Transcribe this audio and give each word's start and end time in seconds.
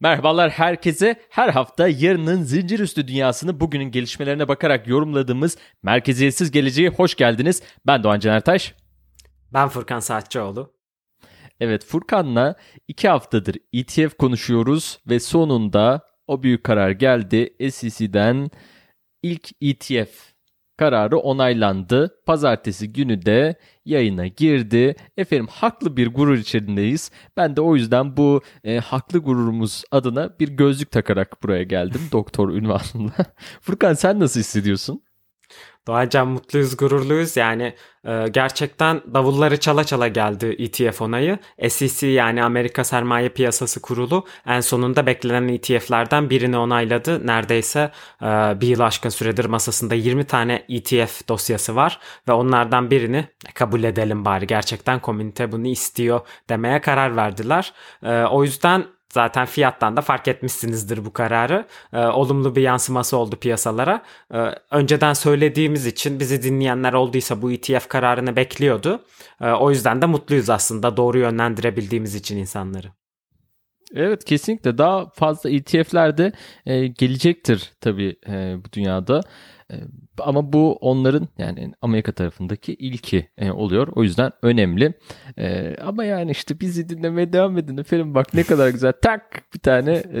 Merhabalar 0.00 0.50
herkese. 0.50 1.16
Her 1.30 1.48
hafta 1.48 1.88
yarının 1.88 2.42
zincir 2.42 2.80
üstü 2.80 3.08
dünyasını 3.08 3.60
bugünün 3.60 3.90
gelişmelerine 3.90 4.48
bakarak 4.48 4.86
yorumladığımız 4.88 5.58
Merkeziyetsiz 5.82 6.50
Geleceğe 6.50 6.88
hoş 6.88 7.14
geldiniz. 7.14 7.62
Ben 7.86 8.02
Doğan 8.02 8.20
Caner 8.20 8.40
Taş. 8.40 8.74
Ben 9.52 9.68
Furkan 9.68 10.00
Saatçıoğlu. 10.00 10.76
Evet 11.60 11.84
Furkan'la 11.84 12.56
iki 12.88 13.08
haftadır 13.08 13.56
ETF 13.72 14.18
konuşuyoruz 14.18 15.00
ve 15.08 15.20
sonunda 15.20 16.06
o 16.26 16.42
büyük 16.42 16.64
karar 16.64 16.90
geldi. 16.90 17.70
SEC'den 17.70 18.50
ilk 19.22 19.48
ETF 19.60 20.35
kararı 20.76 21.18
onaylandı. 21.18 22.20
Pazartesi 22.26 22.92
günü 22.92 23.26
de 23.26 23.56
yayına 23.84 24.26
girdi. 24.26 24.94
Efendim 25.16 25.48
haklı 25.50 25.96
bir 25.96 26.06
gurur 26.14 26.34
içerisindeyiz. 26.34 27.10
Ben 27.36 27.56
de 27.56 27.60
o 27.60 27.76
yüzden 27.76 28.16
bu 28.16 28.42
e, 28.64 28.78
haklı 28.78 29.18
gururumuz 29.18 29.84
adına 29.90 30.30
bir 30.40 30.48
gözlük 30.48 30.90
takarak 30.90 31.42
buraya 31.42 31.62
geldim. 31.62 32.00
Doktor 32.12 32.48
ünvanımla. 32.48 33.12
Furkan 33.60 33.94
sen 33.94 34.20
nasıl 34.20 34.40
hissediyorsun? 34.40 35.05
Doğacan 35.86 36.28
mutluyuz, 36.28 36.76
gururluyuz. 36.76 37.36
Yani 37.36 37.74
e, 38.04 38.28
gerçekten 38.30 39.02
davulları 39.14 39.60
çala 39.60 39.84
çala 39.84 40.08
geldi 40.08 40.56
ETF 40.58 41.02
onayı. 41.02 41.38
SEC 41.68 42.06
yani 42.06 42.44
Amerika 42.44 42.84
Sermaye 42.84 43.28
Piyasası 43.28 43.82
Kurulu 43.82 44.24
en 44.46 44.60
sonunda 44.60 45.06
beklenen 45.06 45.48
ETF'lerden 45.48 46.30
birini 46.30 46.58
onayladı. 46.58 47.26
Neredeyse 47.26 47.90
e, 48.22 48.26
bir 48.60 48.68
yıl 48.68 48.80
aşkın 48.80 49.08
süredir 49.08 49.44
masasında 49.44 49.94
20 49.94 50.24
tane 50.24 50.64
ETF 50.68 51.28
dosyası 51.28 51.76
var 51.76 52.00
ve 52.28 52.32
onlardan 52.32 52.90
birini 52.90 53.28
kabul 53.54 53.84
edelim 53.84 54.24
bari. 54.24 54.46
Gerçekten 54.46 55.00
komünite 55.00 55.52
bunu 55.52 55.66
istiyor 55.66 56.20
demeye 56.48 56.80
karar 56.80 57.16
verdiler. 57.16 57.72
E, 58.02 58.22
o 58.22 58.44
yüzden 58.44 58.95
Zaten 59.16 59.46
fiyattan 59.46 59.96
da 59.96 60.00
fark 60.00 60.28
etmişsinizdir 60.28 61.04
bu 61.04 61.12
kararı. 61.12 61.66
E, 61.92 61.98
olumlu 61.98 62.56
bir 62.56 62.62
yansıması 62.62 63.16
oldu 63.16 63.36
piyasalara. 63.36 64.02
E, 64.34 64.38
önceden 64.70 65.12
söylediğimiz 65.12 65.86
için 65.86 66.20
bizi 66.20 66.42
dinleyenler 66.42 66.92
olduysa 66.92 67.42
bu 67.42 67.52
ETF 67.52 67.88
kararını 67.88 68.36
bekliyordu. 68.36 69.04
E, 69.40 69.50
o 69.50 69.70
yüzden 69.70 70.02
de 70.02 70.06
mutluyuz 70.06 70.50
aslında 70.50 70.96
doğru 70.96 71.18
yönlendirebildiğimiz 71.18 72.14
için 72.14 72.36
insanları. 72.36 72.86
Evet 73.94 74.24
kesinlikle 74.24 74.78
daha 74.78 75.10
fazla 75.10 75.50
ETF'ler 75.50 76.18
de 76.18 76.32
e, 76.66 76.86
gelecektir 76.86 77.72
tabii 77.80 78.16
e, 78.28 78.56
bu 78.64 78.72
dünyada. 78.72 79.20
E, 79.72 79.76
ama 80.18 80.52
bu 80.52 80.72
onların 80.72 81.28
yani 81.38 81.72
Amerika 81.82 82.12
tarafındaki 82.12 82.74
ilki 82.74 83.28
e, 83.38 83.50
oluyor. 83.50 83.88
O 83.94 84.02
yüzden 84.02 84.32
önemli. 84.42 84.94
E, 85.38 85.76
ama 85.76 86.04
yani 86.04 86.30
işte 86.30 86.60
bizi 86.60 86.88
dinlemeye 86.88 87.32
devam 87.32 87.58
edin 87.58 87.76
efendim. 87.76 88.14
Bak 88.14 88.34
ne 88.34 88.42
kadar 88.42 88.68
güzel. 88.68 88.92
Tak 89.02 89.42
bir 89.54 89.58
tane 89.58 90.02
e, 90.12 90.20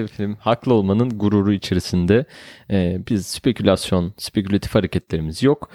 efendim 0.00 0.36
haklı 0.40 0.74
olmanın 0.74 1.18
gururu 1.18 1.52
içerisinde. 1.52 2.24
E, 2.70 3.00
biz 3.08 3.26
spekülasyon, 3.26 4.14
spekülatif 4.16 4.74
hareketlerimiz 4.74 5.42
yok. 5.42 5.70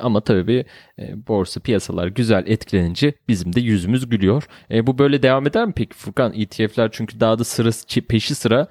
Ama 0.00 0.20
tabii 0.20 0.64
e, 0.98 1.26
borsa 1.26 1.60
piyasalar 1.60 2.06
güzel 2.06 2.44
etkilenince 2.46 3.14
bizim 3.28 3.52
de 3.54 3.60
yüzümüz 3.60 4.08
gülüyor. 4.08 4.48
Bu 4.82 4.98
böyle 4.98 5.22
devam 5.22 5.46
eder 5.46 5.66
mi 5.66 5.72
peki 5.76 5.96
Furkan? 5.96 6.32
ETF'ler 6.34 6.88
çünkü 6.92 7.20
daha 7.20 7.38
da 7.38 7.44
sırası 7.44 8.00
peşi 8.08 8.34
sıra 8.34 8.66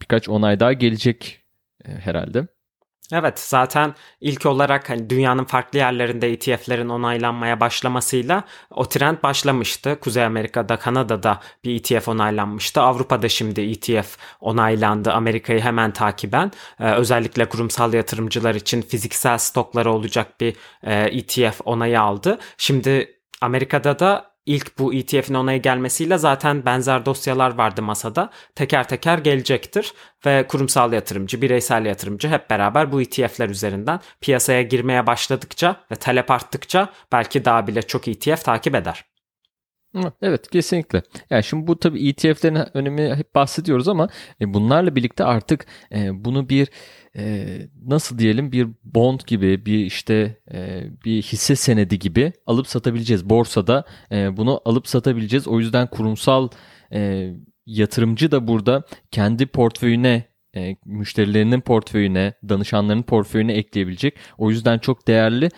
birkaç 0.00 0.28
onay 0.28 0.60
daha 0.60 0.72
gelecek 0.72 1.40
herhalde. 1.84 2.46
Evet 3.12 3.38
zaten 3.40 3.94
ilk 4.20 4.46
olarak 4.46 4.90
hani 4.90 5.10
dünyanın 5.10 5.44
farklı 5.44 5.78
yerlerinde 5.78 6.32
ETF'lerin 6.32 6.88
onaylanmaya 6.88 7.60
başlamasıyla 7.60 8.44
o 8.70 8.88
trend 8.88 9.22
başlamıştı. 9.22 9.98
Kuzey 10.00 10.24
Amerika'da, 10.24 10.76
Kanada'da 10.76 11.40
bir 11.64 11.80
ETF 11.80 12.08
onaylanmıştı. 12.08 12.80
Avrupa'da 12.80 13.28
şimdi 13.28 13.60
ETF 13.60 14.16
onaylandı. 14.40 15.12
Amerika'yı 15.12 15.60
hemen 15.60 15.90
takiben 15.92 16.52
ee, 16.80 16.90
özellikle 16.90 17.48
kurumsal 17.48 17.94
yatırımcılar 17.94 18.54
için 18.54 18.82
fiziksel 18.82 19.38
stokları 19.38 19.92
olacak 19.92 20.40
bir 20.40 20.56
e, 20.82 20.94
ETF 20.94 21.60
onayı 21.64 22.00
aldı. 22.00 22.38
Şimdi 22.56 23.16
Amerika'da 23.40 23.98
da 23.98 24.29
ilk 24.50 24.78
bu 24.78 24.94
ETF'in 24.94 25.34
onaya 25.34 25.58
gelmesiyle 25.58 26.18
zaten 26.18 26.64
benzer 26.66 27.06
dosyalar 27.06 27.54
vardı 27.58 27.82
masada. 27.82 28.30
Teker 28.54 28.88
teker 28.88 29.18
gelecektir 29.18 29.94
ve 30.26 30.46
kurumsal 30.48 30.92
yatırımcı, 30.92 31.42
bireysel 31.42 31.86
yatırımcı 31.86 32.28
hep 32.28 32.50
beraber 32.50 32.92
bu 32.92 33.02
ETF'ler 33.02 33.48
üzerinden 33.48 34.00
piyasaya 34.20 34.62
girmeye 34.62 35.06
başladıkça 35.06 35.76
ve 35.92 35.96
talep 35.96 36.30
arttıkça 36.30 36.88
belki 37.12 37.44
daha 37.44 37.66
bile 37.66 37.82
çok 37.82 38.08
ETF 38.08 38.44
takip 38.44 38.74
eder. 38.74 39.09
Evet 40.22 40.48
kesinlikle. 40.50 41.02
Yani 41.30 41.44
şimdi 41.44 41.66
bu 41.66 41.78
tabii 41.78 42.08
ETF'lerin 42.08 42.76
önemi 42.76 43.14
hep 43.14 43.34
bahsediyoruz 43.34 43.88
ama 43.88 44.08
e, 44.40 44.54
bunlarla 44.54 44.96
birlikte 44.96 45.24
artık 45.24 45.66
e, 45.94 46.24
bunu 46.24 46.48
bir 46.48 46.68
e, 47.16 47.46
nasıl 47.86 48.18
diyelim 48.18 48.52
bir 48.52 48.68
bond 48.84 49.20
gibi 49.26 49.66
bir 49.66 49.78
işte 49.78 50.40
bir 51.04 51.22
hisse 51.22 51.56
senedi 51.56 51.98
gibi 51.98 52.32
alıp 52.46 52.66
satabileceğiz. 52.66 53.30
Borsada 53.30 53.84
bunu 54.10 54.60
alıp 54.64 54.88
satabileceğiz. 54.88 55.48
O 55.48 55.58
yüzden 55.58 55.86
kurumsal 55.86 56.48
yatırımcı 57.66 58.30
da 58.30 58.48
burada 58.48 58.82
kendi 59.10 59.46
portföyüne 59.46 60.24
müşterilerinin 60.84 61.60
portföyüne, 61.60 62.34
danışanlarının 62.48 63.02
portföyüne 63.02 63.52
ekleyebilecek. 63.52 64.16
O 64.38 64.50
yüzden 64.50 64.78
çok 64.78 65.08
değerli. 65.08 65.48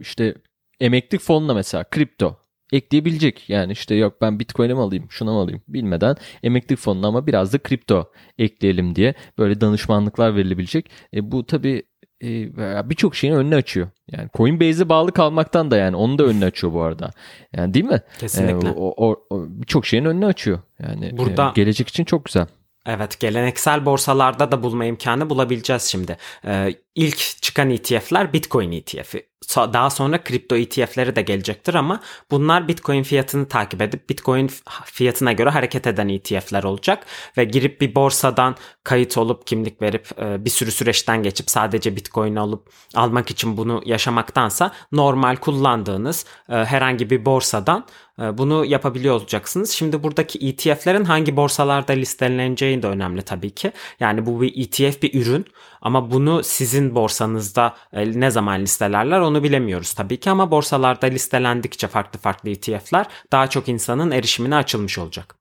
işte 0.00 0.34
emeklilik 0.80 1.22
fonuna 1.22 1.54
mesela 1.54 1.84
kripto 1.84 2.39
ekleyebilecek. 2.72 3.50
Yani 3.50 3.72
işte 3.72 3.94
yok 3.94 4.20
ben 4.20 4.40
Bitcoin'e 4.40 4.74
mi 4.74 4.80
alayım, 4.80 5.06
şuna 5.10 5.32
mı 5.32 5.38
alayım 5.38 5.62
bilmeden 5.68 6.16
emeklilik 6.42 6.80
fonuna 6.80 7.06
ama 7.06 7.26
biraz 7.26 7.52
da 7.52 7.58
kripto 7.58 8.10
ekleyelim 8.38 8.96
diye 8.96 9.14
böyle 9.38 9.60
danışmanlıklar 9.60 10.36
verilebilecek. 10.36 10.90
E, 11.14 11.32
bu 11.32 11.46
tabii 11.46 11.82
e, 12.24 12.90
birçok 12.90 13.16
şeyin 13.16 13.34
önünü 13.34 13.54
açıyor. 13.54 13.88
Yani 14.12 14.28
Coinbase'e 14.34 14.88
bağlı 14.88 15.12
kalmaktan 15.12 15.70
da 15.70 15.76
yani 15.76 15.96
onun 15.96 16.18
da 16.18 16.24
önünü 16.24 16.44
açıyor 16.44 16.72
bu 16.72 16.82
arada. 16.82 17.10
Yani 17.56 17.74
değil 17.74 17.84
mi? 17.84 18.00
Kesinlikle. 18.18 18.68
E, 18.68 18.72
o, 18.72 18.94
o, 18.96 19.16
o 19.30 19.46
birçok 19.48 19.86
şeyin 19.86 20.04
önünü 20.04 20.26
açıyor. 20.26 20.58
Yani 20.82 21.18
Burada... 21.18 21.48
e, 21.48 21.52
gelecek 21.54 21.88
için 21.88 22.04
çok 22.04 22.24
güzel. 22.24 22.46
Evet 22.86 23.20
geleneksel 23.20 23.84
borsalarda 23.86 24.52
da 24.52 24.62
bulma 24.62 24.84
imkanı 24.84 25.30
bulabileceğiz 25.30 25.82
şimdi. 25.82 26.16
Ee, 26.44 26.74
ilk 26.94 27.42
çıkan 27.42 27.70
ETF'ler 27.70 28.32
Bitcoin 28.32 28.72
ETF'i 28.72 29.30
daha 29.56 29.90
sonra 29.90 30.24
kripto 30.24 30.56
ETF'leri 30.56 31.16
de 31.16 31.22
gelecektir 31.22 31.74
ama 31.74 32.00
bunlar 32.30 32.68
Bitcoin 32.68 33.02
fiyatını 33.02 33.48
takip 33.48 33.82
edip 33.82 34.10
Bitcoin 34.10 34.50
fiyatına 34.84 35.32
göre 35.32 35.50
hareket 35.50 35.86
eden 35.86 36.08
ETF'ler 36.08 36.62
olacak 36.62 37.06
ve 37.36 37.44
girip 37.44 37.80
bir 37.80 37.94
borsadan 37.94 38.56
kayıt 38.84 39.18
olup 39.18 39.46
kimlik 39.46 39.82
verip 39.82 40.08
e, 40.22 40.44
bir 40.44 40.50
sürü 40.50 40.70
süreçten 40.70 41.22
geçip 41.22 41.50
sadece 41.50 41.96
Bitcoin 41.96 42.36
alıp 42.36 42.70
almak 42.94 43.30
için 43.30 43.56
bunu 43.56 43.82
yaşamaktansa 43.86 44.72
normal 44.92 45.36
kullandığınız 45.36 46.24
e, 46.48 46.54
herhangi 46.54 47.10
bir 47.10 47.24
borsadan 47.24 47.86
e, 48.20 48.38
bunu 48.38 48.64
yapabiliyor 48.64 49.14
olacaksınız. 49.14 49.70
Şimdi 49.70 50.02
buradaki 50.02 50.48
ETF'lerin 50.48 51.04
hangi 51.04 51.36
borsalarda 51.36 51.92
listeleneceği 51.92 52.82
de 52.82 52.86
önemli 52.86 53.22
tabii 53.22 53.50
ki. 53.50 53.72
Yani 54.00 54.26
bu 54.26 54.40
bir 54.40 54.64
ETF 54.64 55.02
bir 55.02 55.22
ürün 55.22 55.44
ama 55.82 56.10
bunu 56.10 56.42
sizin 56.42 56.79
borsanızda 56.94 57.76
ne 57.92 58.30
zaman 58.30 58.60
listelerler 58.60 59.20
onu 59.20 59.42
bilemiyoruz 59.42 59.94
tabii 59.94 60.20
ki 60.20 60.30
ama 60.30 60.50
borsalarda 60.50 61.06
listelendikçe 61.06 61.88
farklı 61.88 62.18
farklı 62.18 62.50
ETF'ler 62.50 63.06
daha 63.32 63.46
çok 63.46 63.68
insanın 63.68 64.10
erişimine 64.10 64.56
açılmış 64.56 64.98
olacak. 64.98 65.36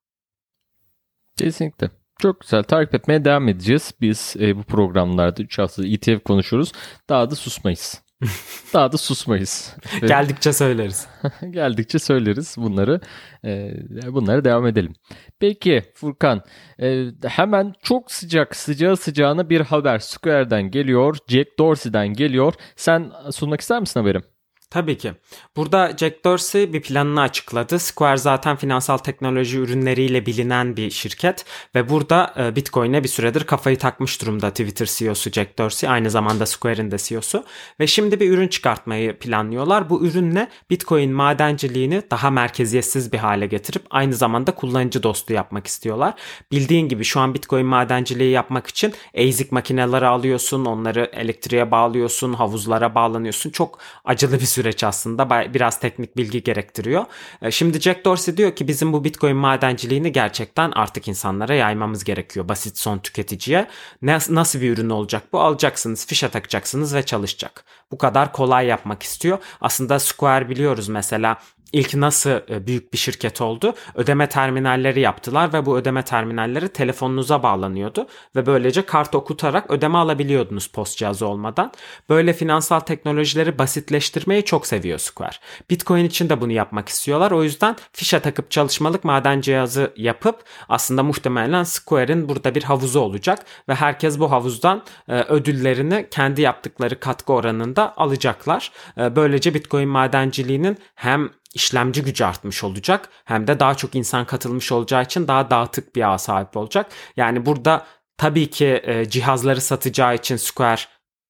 Kesinlikle. 1.38 1.90
Çok 2.20 2.42
güzel. 2.42 2.64
Takip 2.64 2.96
etmeye 2.96 3.26
devam 3.26 3.48
edeceğiz. 3.48 3.94
Biz 4.02 4.36
e, 4.40 4.58
bu 4.58 4.64
programlarda 4.64 5.44
3 5.44 5.60
hafta 5.60 5.88
ETF 5.88 6.24
konuşuyoruz. 6.24 6.72
Daha 7.10 7.32
da 7.32 7.36
susmayız. 7.36 8.02
Daha 8.74 8.92
da 8.92 8.98
susmayız. 8.98 9.76
Geldikçe 10.02 10.54
söyleriz. 10.54 11.08
Geldikçe 11.50 12.00
söyleriz 12.00 12.56
bunları. 12.58 13.02
E, 13.46 13.74
bunları 14.14 14.46
devam 14.46 14.68
edelim. 14.68 14.94
Peki 15.40 15.84
Furkan 15.96 16.42
e, 16.82 17.06
hemen 17.28 17.74
çok 17.84 18.12
sıcak 18.12 18.56
sıcağı 18.56 18.98
sıcağına 18.98 19.50
bir 19.50 19.62
haber 19.62 20.00
Square'den 20.00 20.72
geliyor. 20.72 21.18
Jack 21.28 21.60
Dorsey'den 21.60 22.08
geliyor. 22.08 22.54
Sen 22.76 23.12
sunmak 23.32 23.62
ister 23.62 23.80
misin 23.80 24.00
haberim? 24.00 24.24
Tabii 24.72 24.98
ki. 24.98 25.14
Burada 25.56 25.94
Jack 25.98 26.26
Dorsey 26.26 26.74
bir 26.74 26.82
planını 26.82 27.22
açıkladı. 27.22 27.80
Square 27.80 28.18
zaten 28.18 28.56
finansal 28.56 28.98
teknoloji 28.98 29.58
ürünleriyle 29.58 30.26
bilinen 30.26 30.78
bir 30.78 30.90
şirket 30.90 31.46
ve 31.76 31.90
burada 31.90 32.34
e, 32.38 32.56
Bitcoin'e 32.56 33.04
bir 33.04 33.08
süredir 33.08 33.44
kafayı 33.44 33.78
takmış 33.78 34.22
durumda 34.22 34.50
Twitter 34.50 34.86
CEO'su 34.86 35.30
Jack 35.30 35.58
Dorsey. 35.60 35.90
Aynı 35.90 36.10
zamanda 36.10 36.46
Square'in 36.46 36.92
de 36.92 36.98
CEO'su. 36.98 37.44
Ve 37.80 37.88
şimdi 37.88 38.20
bir 38.20 38.32
ürün 38.32 38.48
çıkartmayı 38.48 39.20
planlıyorlar. 39.20 39.90
Bu 39.90 40.06
ürünle 40.06 40.48
Bitcoin 40.70 41.12
madenciliğini 41.12 42.04
daha 42.12 42.30
merkeziyetsiz 42.30 43.14
bir 43.14 43.18
hale 43.18 43.46
getirip 43.46 43.84
aynı 43.90 44.14
zamanda 44.14 44.52
kullanıcı 44.52 45.04
dostu 45.04 45.34
yapmak 45.34 45.68
istiyorlar. 45.68 46.14
Bildiğin 46.52 46.88
gibi 46.88 47.04
şu 47.04 47.20
an 47.20 47.34
Bitcoin 47.34 47.66
madenciliği 47.66 48.32
yapmak 48.32 48.68
için 48.68 48.94
ASIC 49.18 49.48
makineleri 49.52 50.08
alıyorsun, 50.08 50.66
onları 50.66 51.10
elektriğe 51.14 51.72
bağlıyorsun, 51.72 52.34
havuzlara 52.34 52.96
bağlanıyorsun. 52.96 53.50
Çok 53.50 53.80
acılı 54.06 54.40
bir 54.40 54.46
süreç 54.46 54.59
aslında. 54.84 55.54
Biraz 55.54 55.80
teknik 55.80 56.18
bilgi 56.18 56.44
gerektiriyor. 56.44 57.06
E, 57.42 57.52
şimdi 57.52 57.80
Jack 57.80 58.06
Dorsey 58.06 58.38
diyor 58.38 58.56
ki 58.56 58.68
bizim 58.68 58.94
bu 58.94 59.04
Bitcoin 59.04 59.36
madenciliğini 59.36 60.12
gerçekten 60.12 60.72
artık 60.72 61.08
insanlara 61.08 61.54
yaymamız 61.54 62.04
gerekiyor. 62.04 62.48
Basit 62.48 62.78
son 62.78 63.00
tüketiciye. 63.00 63.68
Nasıl 64.02 64.62
bir 64.62 64.72
ürün 64.72 64.90
olacak 64.90 65.24
bu? 65.34 65.40
Alacaksınız, 65.40 66.08
fişe 66.08 66.30
takacaksınız 66.30 66.96
ve 66.96 67.04
çalışacak. 67.04 67.66
Bu 67.92 67.98
kadar 67.98 68.32
kolay 68.32 68.66
yapmak 68.66 69.04
istiyor. 69.04 69.38
Aslında 69.62 70.00
Square 70.00 70.50
biliyoruz 70.50 70.90
mesela 70.90 71.38
ilk 71.74 71.94
nasıl 71.94 72.30
e, 72.30 72.68
büyük 72.68 72.94
bir 72.94 72.98
şirket 72.98 73.42
oldu? 73.42 73.74
Ödeme 73.96 74.30
terminalleri 74.30 75.00
yaptılar 75.00 75.54
ve 75.54 75.66
bu 75.66 75.78
ödeme 75.78 76.04
terminalleri 76.04 76.70
telefonunuza 76.70 77.44
bağlanıyordu 77.44 78.08
ve 78.36 78.46
böylece 78.46 78.86
kart 78.86 79.16
okutarak 79.16 79.72
ödeme 79.72 79.98
alabiliyordunuz 79.98 80.68
post 80.68 80.98
cihazı 80.98 81.28
olmadan. 81.28 81.72
Böyle 82.10 82.34
finansal 82.34 82.80
teknolojileri 82.80 83.58
basitleştirmeyi 83.58 84.46
çok 84.46 84.68
seviyor 84.68 85.00
Square. 85.00 85.36
Bitcoin 85.70 86.06
için 86.06 86.30
de 86.30 86.42
bunu 86.42 86.52
yapmak 86.52 86.90
istiyorlar. 86.90 87.32
O 87.32 87.44
yüzden 87.44 87.76
fişe 87.94 88.20
takıp 88.20 88.52
çalışmalık 88.52 89.04
maden 89.04 89.42
cihazı 89.42 89.94
yapıp 89.96 90.44
aslında 90.70 91.04
muhtemelen 91.04 91.64
Square'in 91.64 92.30
burada 92.30 92.56
bir 92.56 92.64
havuzu 92.64 93.00
olacak 93.00 93.46
ve 93.70 93.76
herkes 93.76 94.20
bu 94.20 94.32
havuzdan 94.32 94.84
e, 95.08 95.22
ödüllerini 95.22 96.08
kendi 96.12 96.42
yaptıkları 96.42 97.00
katkı 97.00 97.34
oranında 97.34 97.98
alacaklar. 97.98 98.72
E, 98.98 99.16
böylece 99.16 99.54
Bitcoin 99.54 99.90
madenciliğinin 99.90 100.78
hem 100.96 101.30
işlemci 101.54 102.04
gücü 102.04 102.24
artmış 102.24 102.64
olacak 102.64 103.10
hem 103.26 103.48
de 103.48 103.60
daha 103.60 103.76
çok 103.76 103.96
insan 103.96 104.26
katılmış 104.26 104.72
olacağı 104.72 105.04
için 105.04 105.28
daha 105.28 105.50
dağıtık 105.50 105.96
bir 105.96 106.14
ağ 106.14 106.18
sahip 106.18 106.58
olacak. 106.58 106.92
Yani 107.18 107.46
burada 107.46 107.86
tabii 108.18 108.50
ki 108.50 108.82
e, 108.84 109.10
cihazları 109.10 109.62
satacağı 109.62 110.16
için 110.16 110.36
Square 110.36 110.82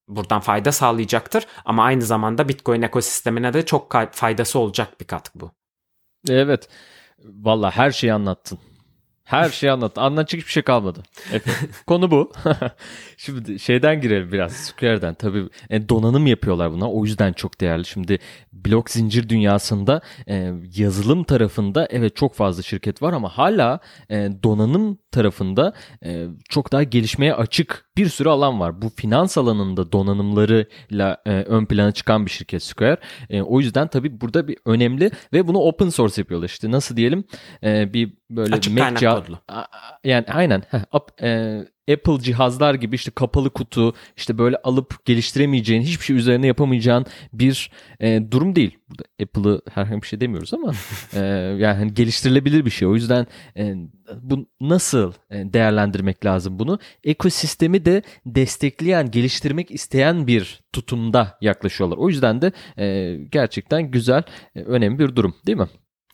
buradan 0.07 0.39
fayda 0.39 0.71
sağlayacaktır 0.71 1.45
ama 1.65 1.83
aynı 1.83 2.01
zamanda 2.01 2.49
Bitcoin 2.49 2.81
ekosistemine 2.81 3.53
de 3.53 3.65
çok 3.65 3.95
faydası 4.11 4.59
olacak 4.59 5.01
bir 5.01 5.05
katkı 5.05 5.39
bu. 5.39 5.51
Evet. 6.29 6.69
Valla 7.23 7.71
her 7.71 7.91
şeyi 7.91 8.13
anlattın. 8.13 8.59
Her 9.29 9.49
şeyi 9.49 9.71
anlat. 9.71 9.97
Anlatacak 9.97 10.41
hiçbir 10.41 10.51
şey 10.51 10.63
kalmadı. 10.63 11.03
Konu 11.87 12.11
bu. 12.11 12.31
Şimdi 13.17 13.59
şeyden 13.59 14.01
girelim 14.01 14.31
biraz. 14.31 14.51
Square'den. 14.51 15.13
Tabii 15.13 15.49
e, 15.69 15.89
donanım 15.89 16.27
yapıyorlar 16.27 16.71
buna. 16.71 16.91
O 16.91 17.05
yüzden 17.05 17.33
çok 17.33 17.61
değerli. 17.61 17.85
Şimdi 17.85 18.19
blok 18.53 18.89
zincir 18.89 19.29
dünyasında 19.29 20.01
e, 20.29 20.53
yazılım 20.75 21.23
tarafında 21.23 21.87
evet 21.89 22.15
çok 22.15 22.35
fazla 22.35 22.63
şirket 22.63 23.01
var 23.01 23.13
ama 23.13 23.29
hala 23.29 23.79
e, 24.09 24.29
donanım 24.43 24.97
tarafında 25.11 25.73
e, 26.05 26.27
çok 26.49 26.71
daha 26.71 26.83
gelişmeye 26.83 27.33
açık 27.33 27.89
bir 27.97 28.09
sürü 28.09 28.29
alan 28.29 28.59
var. 28.59 28.81
Bu 28.81 28.89
finans 28.89 29.37
alanında 29.37 29.91
donanımlarıyla 29.91 31.17
e, 31.25 31.31
ön 31.31 31.65
plana 31.65 31.91
çıkan 31.91 32.25
bir 32.25 32.31
şirket 32.31 32.63
Square. 32.63 32.97
E, 33.29 33.41
o 33.41 33.59
yüzden 33.59 33.87
tabii 33.87 34.21
burada 34.21 34.47
bir 34.47 34.57
önemli 34.65 35.11
ve 35.33 35.47
bunu 35.47 35.57
open 35.57 35.89
source 35.89 36.21
yapıyorlar. 36.21 36.47
İşte 36.47 36.71
nasıl 36.71 36.97
diyelim 36.97 37.23
e, 37.63 37.93
bir 37.93 38.13
böyle 38.29 38.55
Açık 38.55 38.73
Mac 38.73 38.95
kaynak 38.95 39.25
kodlu. 39.25 39.39
Yani 40.03 40.25
aynen. 40.33 40.63
Heh, 40.69 40.79
up, 40.93 41.23
e, 41.23 41.59
Apple 41.93 42.19
cihazlar 42.19 42.73
gibi 42.73 42.95
işte 42.95 43.11
kapalı 43.11 43.49
kutu 43.49 43.93
işte 44.17 44.37
böyle 44.37 44.57
alıp 44.57 45.05
geliştiremeyeceğin 45.05 45.81
hiçbir 45.81 46.05
şey 46.05 46.15
üzerine 46.15 46.47
yapamayacağın 46.47 47.05
bir 47.33 47.71
e, 47.99 48.31
durum 48.31 48.55
değil. 48.55 48.77
Burada 48.89 49.03
Apple'ı 49.23 49.61
herhangi 49.73 50.01
bir 50.01 50.07
şey 50.07 50.21
demiyoruz 50.21 50.53
ama 50.53 50.73
e, 51.13 51.19
yani 51.59 51.77
hani 51.77 51.93
geliştirilebilir 51.93 52.65
bir 52.65 52.69
şey. 52.69 52.87
O 52.87 52.95
yüzden 52.95 53.27
e, 53.57 53.75
bu 54.21 54.47
nasıl 54.61 55.13
e, 55.29 55.53
değerlendirmek 55.53 56.25
lazım 56.25 56.59
bunu? 56.59 56.79
Ekosistemi 57.03 57.85
de 57.85 58.01
destekleyen, 58.25 59.11
geliştirmek 59.11 59.71
isteyen 59.71 60.27
bir 60.27 60.61
tutumda 60.73 61.37
yaklaşıyorlar. 61.41 61.97
O 61.97 62.09
yüzden 62.09 62.41
de 62.41 62.51
e, 62.77 63.15
gerçekten 63.31 63.91
güzel, 63.91 64.23
e, 64.55 64.61
önemli 64.61 64.99
bir 64.99 65.15
durum 65.15 65.35
değil 65.47 65.57
mi? 65.57 65.67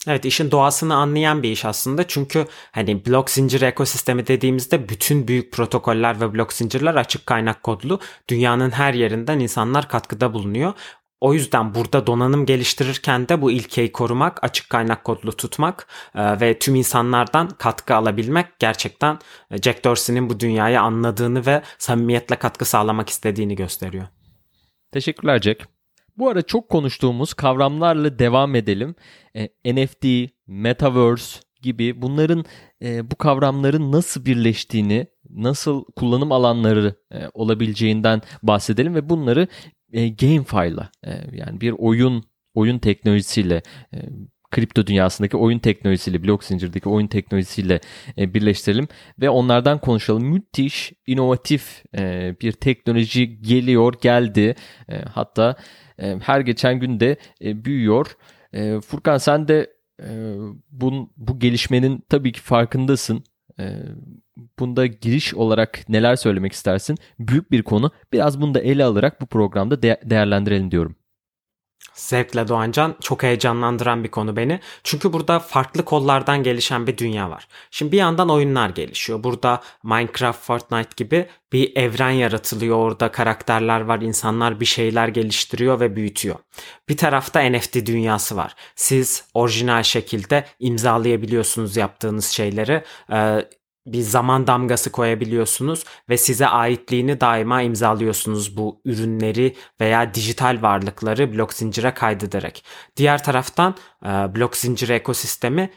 Evet 0.06 0.24
işin 0.24 0.50
doğasını 0.50 0.94
anlayan 0.94 1.42
bir 1.42 1.50
iş 1.50 1.64
aslında. 1.64 2.06
Çünkü 2.06 2.46
hani 2.72 3.06
blok 3.06 3.30
zincir 3.30 3.62
ekosistemi 3.62 4.26
dediğimizde 4.26 4.88
bütün 4.88 5.28
büyük 5.28 5.52
protokoller 5.52 6.20
ve 6.20 6.34
blok 6.34 6.52
zincirler 6.52 6.94
açık 6.94 7.26
kaynak 7.26 7.62
kodlu. 7.62 8.00
Dünyanın 8.28 8.70
her 8.70 8.94
yerinden 8.94 9.38
insanlar 9.38 9.88
katkıda 9.88 10.34
bulunuyor. 10.34 10.72
O 11.20 11.34
yüzden 11.34 11.74
burada 11.74 12.06
donanım 12.06 12.46
geliştirirken 12.46 13.28
de 13.28 13.42
bu 13.42 13.50
ilkeyi 13.50 13.92
korumak, 13.92 14.44
açık 14.44 14.70
kaynak 14.70 15.04
kodlu 15.04 15.32
tutmak 15.32 15.86
e, 16.14 16.40
ve 16.40 16.58
tüm 16.58 16.74
insanlardan 16.74 17.48
katkı 17.48 17.94
alabilmek 17.94 18.58
gerçekten 18.58 19.18
e, 19.50 19.62
Jack 19.62 19.84
Dorsey'nin 19.84 20.30
bu 20.30 20.40
dünyayı 20.40 20.80
anladığını 20.80 21.46
ve 21.46 21.62
samimiyetle 21.78 22.36
katkı 22.36 22.64
sağlamak 22.64 23.08
istediğini 23.08 23.56
gösteriyor. 23.56 24.06
Teşekkürler 24.92 25.38
Jack. 25.38 25.75
Bu 26.18 26.28
ara 26.28 26.42
çok 26.42 26.68
konuştuğumuz 26.68 27.34
kavramlarla 27.34 28.18
devam 28.18 28.54
edelim. 28.54 28.94
E, 29.36 29.74
NFT, 29.74 30.30
Metaverse 30.46 31.40
gibi 31.62 32.02
bunların 32.02 32.44
e, 32.82 33.10
bu 33.10 33.16
kavramların 33.16 33.92
nasıl 33.92 34.24
birleştiğini, 34.24 35.06
nasıl 35.30 35.84
kullanım 35.84 36.32
alanları 36.32 36.94
e, 37.12 37.28
olabileceğinden 37.34 38.22
bahsedelim 38.42 38.94
ve 38.94 39.08
bunları 39.08 39.48
e, 39.92 40.08
GameFi'la 40.08 40.90
e, 41.06 41.10
yani 41.32 41.60
bir 41.60 41.74
oyun 41.78 42.24
oyun 42.54 42.78
teknolojisiyle 42.78 43.62
e, 43.94 43.98
kripto 44.56 44.86
dünyasındaki 44.86 45.36
oyun 45.36 45.58
teknolojisiyle, 45.58 46.24
blok 46.24 46.44
zincirdeki 46.44 46.88
oyun 46.88 47.06
teknolojisiyle 47.06 47.80
e, 48.18 48.34
birleştirelim 48.34 48.88
ve 49.20 49.30
onlardan 49.30 49.78
konuşalım. 49.78 50.24
Müthiş, 50.24 50.92
inovatif 51.06 51.84
e, 51.98 52.34
bir 52.40 52.52
teknoloji 52.52 53.42
geliyor, 53.42 53.94
geldi. 54.02 54.54
E, 54.88 54.96
hatta 54.98 55.56
e, 55.98 56.16
her 56.22 56.40
geçen 56.40 56.80
gün 56.80 57.00
de 57.00 57.16
e, 57.44 57.64
büyüyor. 57.64 58.16
E, 58.52 58.80
Furkan 58.80 59.18
sen 59.18 59.48
de 59.48 59.70
e, 60.02 60.08
bun, 60.70 61.10
bu 61.16 61.38
gelişmenin 61.38 62.04
tabii 62.08 62.32
ki 62.32 62.40
farkındasın. 62.40 63.24
E, 63.60 63.64
bunda 64.58 64.86
giriş 64.86 65.34
olarak 65.34 65.88
neler 65.88 66.16
söylemek 66.16 66.52
istersin? 66.52 66.96
Büyük 67.18 67.50
bir 67.50 67.62
konu. 67.62 67.90
Biraz 68.12 68.40
bunu 68.40 68.54
da 68.54 68.60
ele 68.60 68.84
alarak 68.84 69.20
bu 69.20 69.26
programda 69.26 69.82
de- 69.82 70.00
değerlendirelim 70.04 70.70
diyorum. 70.70 70.96
Zevkle 71.96 72.48
Doğancan 72.48 72.96
çok 73.00 73.22
heyecanlandıran 73.22 74.04
bir 74.04 74.10
konu 74.10 74.36
beni. 74.36 74.60
Çünkü 74.84 75.12
burada 75.12 75.38
farklı 75.38 75.84
kollardan 75.84 76.42
gelişen 76.42 76.86
bir 76.86 76.98
dünya 76.98 77.30
var. 77.30 77.48
Şimdi 77.70 77.92
bir 77.92 77.96
yandan 77.96 78.30
oyunlar 78.30 78.70
gelişiyor. 78.70 79.24
Burada 79.24 79.62
Minecraft, 79.82 80.40
Fortnite 80.44 80.90
gibi 80.96 81.26
bir 81.52 81.76
evren 81.76 82.10
yaratılıyor. 82.10 82.76
Orada 82.76 83.12
karakterler 83.12 83.80
var, 83.80 84.00
insanlar 84.00 84.60
bir 84.60 84.64
şeyler 84.64 85.08
geliştiriyor 85.08 85.80
ve 85.80 85.96
büyütüyor. 85.96 86.36
Bir 86.88 86.96
tarafta 86.96 87.50
NFT 87.50 87.86
dünyası 87.86 88.36
var. 88.36 88.54
Siz 88.74 89.24
orijinal 89.34 89.82
şekilde 89.82 90.44
imzalayabiliyorsunuz 90.58 91.76
yaptığınız 91.76 92.26
şeyleri. 92.26 92.84
Ee, 93.12 93.48
bir 93.86 94.00
zaman 94.00 94.46
damgası 94.46 94.92
koyabiliyorsunuz 94.92 95.84
ve 96.08 96.16
size 96.16 96.46
aitliğini 96.46 97.20
daima 97.20 97.62
imzalıyorsunuz 97.62 98.56
bu 98.56 98.80
ürünleri 98.84 99.56
veya 99.80 100.14
dijital 100.14 100.58
varlıkları 100.62 101.34
blok 101.34 101.52
zincire 101.54 101.94
kaydederek. 101.94 102.64
Diğer 102.96 103.24
taraftan 103.24 103.74
e, 104.04 104.08
blok 104.08 104.56
zincir 104.56 104.88
ekosistemi 104.88 105.70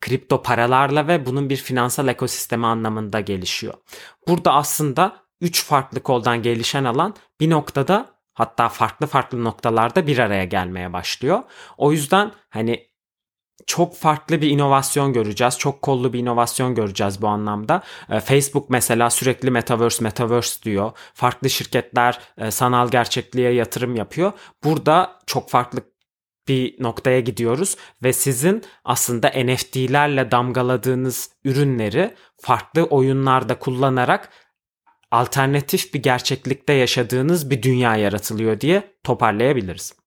kripto 0.00 0.42
paralarla 0.42 1.08
ve 1.08 1.26
bunun 1.26 1.50
bir 1.50 1.56
finansal 1.56 2.08
ekosistemi 2.08 2.66
anlamında 2.66 3.20
gelişiyor. 3.20 3.74
Burada 4.28 4.52
aslında 4.52 5.16
üç 5.40 5.64
farklı 5.64 6.00
koldan 6.00 6.42
gelişen 6.42 6.84
alan 6.84 7.14
bir 7.40 7.50
noktada 7.50 8.06
hatta 8.34 8.68
farklı 8.68 9.06
farklı 9.06 9.44
noktalarda 9.44 10.06
bir 10.06 10.18
araya 10.18 10.44
gelmeye 10.44 10.92
başlıyor. 10.92 11.42
O 11.78 11.92
yüzden 11.92 12.32
hani 12.50 12.86
çok 13.66 13.96
farklı 13.96 14.42
bir 14.42 14.50
inovasyon 14.50 15.12
göreceğiz. 15.12 15.58
Çok 15.58 15.82
kollu 15.82 16.12
bir 16.12 16.18
inovasyon 16.18 16.74
göreceğiz 16.74 17.22
bu 17.22 17.28
anlamda. 17.28 17.82
E, 18.10 18.20
Facebook 18.20 18.70
mesela 18.70 19.10
sürekli 19.10 19.50
metaverse 19.50 20.04
metaverse 20.04 20.62
diyor. 20.62 20.92
Farklı 21.14 21.50
şirketler 21.50 22.20
e, 22.38 22.50
sanal 22.50 22.88
gerçekliğe 22.88 23.52
yatırım 23.52 23.96
yapıyor. 23.96 24.32
Burada 24.64 25.18
çok 25.26 25.50
farklı 25.50 25.80
bir 26.48 26.82
noktaya 26.82 27.20
gidiyoruz 27.20 27.76
ve 28.02 28.12
sizin 28.12 28.62
aslında 28.84 29.28
NFT'lerle 29.28 30.30
damgaladığınız 30.30 31.30
ürünleri 31.44 32.14
farklı 32.40 32.84
oyunlarda 32.84 33.58
kullanarak 33.58 34.30
alternatif 35.10 35.94
bir 35.94 36.02
gerçeklikte 36.02 36.72
yaşadığınız 36.72 37.50
bir 37.50 37.62
dünya 37.62 37.96
yaratılıyor 37.96 38.60
diye 38.60 38.96
toparlayabiliriz. 39.04 40.05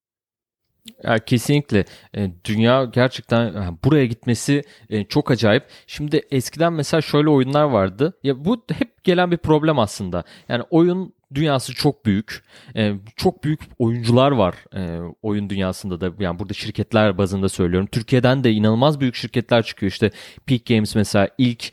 Ya 1.04 1.20
kesinlikle 1.20 1.86
e, 2.16 2.32
dünya 2.46 2.86
gerçekten 2.86 3.78
buraya 3.84 4.06
gitmesi 4.06 4.64
e, 4.90 5.04
çok 5.04 5.32
acayip. 5.32 5.64
Şimdi 5.88 6.22
eskiden 6.32 6.74
mesela 6.74 7.02
şöyle 7.02 7.30
oyunlar 7.30 7.64
vardı. 7.64 8.14
Ya 8.24 8.46
bu 8.46 8.64
hep 8.72 9.04
gelen 9.04 9.32
bir 9.32 9.38
problem 9.38 9.80
aslında. 9.80 10.24
Yani 10.50 10.64
oyun 10.70 11.14
dünyası 11.34 11.74
çok 11.74 12.06
büyük. 12.06 12.44
E, 12.76 12.94
çok 13.16 13.44
büyük 13.44 13.60
oyuncular 13.80 14.32
var 14.32 14.56
oyun 15.22 15.50
dünyasında 15.50 16.02
da. 16.02 16.12
Yani 16.20 16.40
burada 16.40 16.54
şirketler 16.54 17.18
bazında 17.18 17.50
söylüyorum. 17.50 17.88
Türkiye'den 17.92 18.44
de 18.44 18.52
inanılmaz 18.52 19.00
büyük 19.00 19.16
şirketler 19.16 19.64
çıkıyor. 19.64 19.92
İşte 19.92 20.12
Peak 20.46 20.66
Games 20.66 20.96
mesela 20.96 21.30
ilk 21.38 21.72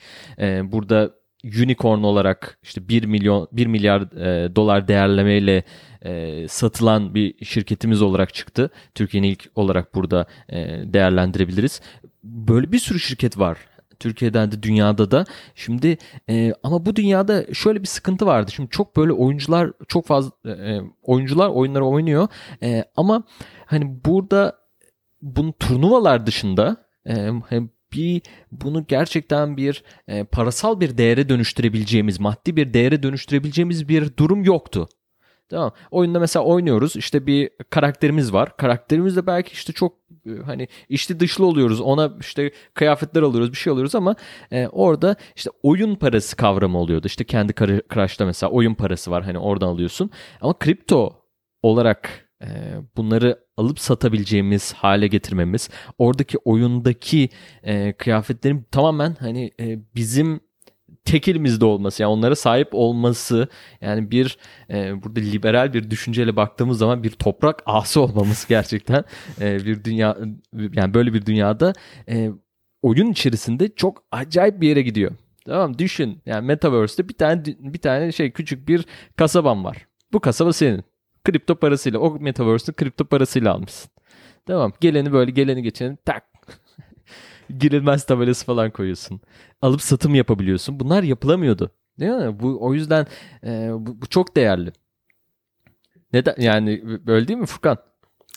burada 0.62 1.10
unicorn 1.44 2.02
olarak 2.02 2.58
işte 2.62 2.88
1 2.88 3.04
milyon 3.04 3.48
1 3.52 3.66
milyar 3.66 4.10
dolar 4.56 4.88
değerlemeyle 4.88 5.64
e, 6.06 6.48
satılan 6.48 7.14
bir 7.14 7.44
şirketimiz 7.44 8.02
olarak 8.02 8.34
çıktı. 8.34 8.70
Türkiye'nin 8.94 9.28
ilk 9.28 9.50
olarak 9.54 9.94
burada 9.94 10.26
e, 10.48 10.56
değerlendirebiliriz. 10.92 11.80
Böyle 12.25 12.72
bir 12.72 12.78
sürü 12.78 13.00
şirket 13.00 13.38
var. 13.38 13.58
Türkiye'den 14.00 14.52
de 14.52 14.62
dünyada 14.62 15.10
da. 15.10 15.25
Şimdi 15.54 15.98
e, 16.30 16.52
ama 16.62 16.86
bu 16.86 16.96
dünyada 16.96 17.54
şöyle 17.54 17.80
bir 17.82 17.86
sıkıntı 17.86 18.26
vardı. 18.26 18.50
Şimdi 18.50 18.70
çok 18.70 18.96
böyle 18.96 19.12
oyuncular 19.12 19.72
çok 19.88 20.06
fazla 20.06 20.32
e, 20.46 20.80
oyuncular 21.02 21.48
oyunları 21.48 21.84
oynuyor. 21.84 22.28
E, 22.62 22.84
ama 22.96 23.22
hani 23.66 24.04
burada 24.04 24.58
bunun 25.22 25.52
turnuvalar 25.52 26.26
dışında 26.26 26.76
e, 27.08 27.30
bir 27.92 28.22
bunu 28.52 28.86
gerçekten 28.86 29.56
bir 29.56 29.84
e, 30.08 30.25
parasal 30.25 30.80
bir 30.80 30.98
değere 30.98 31.28
dönüştürebileceğimiz, 31.28 32.20
maddi 32.20 32.56
bir 32.56 32.75
değere 32.75 33.02
dönüştürebileceğimiz 33.02 33.88
bir 33.88 34.16
durum 34.16 34.44
yoktu. 34.44 34.88
Tamam. 35.48 35.72
Oyunda 35.90 36.20
mesela 36.20 36.44
oynuyoruz. 36.44 36.96
İşte 36.96 37.26
bir 37.26 37.50
karakterimiz 37.70 38.32
var. 38.32 38.56
Karakterimiz 38.56 39.16
de 39.16 39.26
belki 39.26 39.52
işte 39.52 39.72
çok 39.72 39.92
e, 40.26 40.30
hani 40.46 40.68
içli 40.88 41.20
dışlı 41.20 41.46
oluyoruz. 41.46 41.80
Ona 41.80 42.12
işte 42.20 42.50
kıyafetler 42.74 43.22
alıyoruz, 43.22 43.52
bir 43.52 43.56
şey 43.56 43.72
alıyoruz 43.72 43.94
ama 43.94 44.14
e, 44.52 44.68
orada 44.68 45.16
işte 45.36 45.50
oyun 45.62 45.94
parası 45.94 46.36
kavramı 46.36 46.78
oluyordu. 46.78 47.06
İşte 47.06 47.24
kendi 47.24 47.54
Crush'ta 47.94 48.24
mesela 48.26 48.50
oyun 48.50 48.74
parası 48.74 49.10
var. 49.10 49.24
Hani 49.24 49.38
oradan 49.38 49.68
alıyorsun. 49.68 50.10
Ama 50.40 50.58
kripto 50.58 51.22
olarak 51.62 52.28
e, 52.42 52.48
bunları 52.96 53.38
alıp 53.56 53.80
satabileceğimiz 53.80 54.72
hale 54.72 55.06
getirmemiz, 55.06 55.70
oradaki 55.98 56.38
oyundaki 56.38 57.28
e, 57.62 57.92
kıyafetlerin 57.92 58.66
tamamen 58.70 59.16
hani 59.20 59.50
e, 59.60 59.78
bizim 59.94 60.40
tek 61.06 61.28
elimizde 61.28 61.64
olması 61.64 62.02
yani 62.02 62.10
onlara 62.10 62.36
sahip 62.36 62.68
olması 62.72 63.48
yani 63.80 64.10
bir 64.10 64.38
e, 64.70 65.02
burada 65.02 65.20
liberal 65.20 65.72
bir 65.72 65.90
düşünceyle 65.90 66.36
baktığımız 66.36 66.78
zaman 66.78 67.02
bir 67.02 67.10
toprak 67.10 67.62
ası 67.66 68.00
olmamız 68.00 68.46
gerçekten 68.48 69.04
e, 69.40 69.64
bir 69.66 69.84
dünya 69.84 70.16
yani 70.72 70.94
böyle 70.94 71.14
bir 71.14 71.26
dünyada 71.26 71.72
e, 72.08 72.30
oyun 72.82 73.10
içerisinde 73.10 73.75
çok 73.75 74.02
acayip 74.10 74.60
bir 74.60 74.68
yere 74.68 74.82
gidiyor. 74.82 75.12
Tamam 75.46 75.78
düşün 75.78 76.22
yani 76.26 76.46
metaverse'te 76.46 77.08
bir 77.08 77.14
tane 77.14 77.42
bir 77.44 77.78
tane 77.78 78.12
şey 78.12 78.30
küçük 78.30 78.68
bir 78.68 78.84
kasabam 79.16 79.64
var. 79.64 79.86
Bu 80.12 80.20
kasaba 80.20 80.52
senin 80.52 80.84
kripto 81.25 81.54
parasıyla 81.54 81.98
o 81.98 82.20
metaverse'ün 82.20 82.75
kripto 82.75 83.04
parasıyla 83.04 83.52
almışsın. 83.52 83.90
Tamam 84.46 84.72
geleni 84.80 85.12
böyle 85.12 85.30
geleni 85.30 85.62
geçeni 85.62 85.96
tak 86.04 86.36
girilmez 87.58 88.06
tabelası 88.06 88.46
falan 88.46 88.70
koyuyorsun. 88.70 89.20
Alıp 89.62 89.82
satım 89.82 90.14
yapabiliyorsun. 90.14 90.80
Bunlar 90.80 91.02
yapılamıyordu. 91.02 91.70
Değil 92.00 92.12
mi? 92.12 92.40
Bu 92.40 92.58
o 92.60 92.74
yüzden 92.74 93.06
e, 93.44 93.70
bu, 93.72 94.02
bu 94.02 94.06
çok 94.06 94.36
değerli. 94.36 94.72
Neden 96.12 96.34
yani 96.38 96.82
böyle 97.06 97.28
değil 97.28 97.38
mi 97.38 97.46
Furkan? 97.46 97.78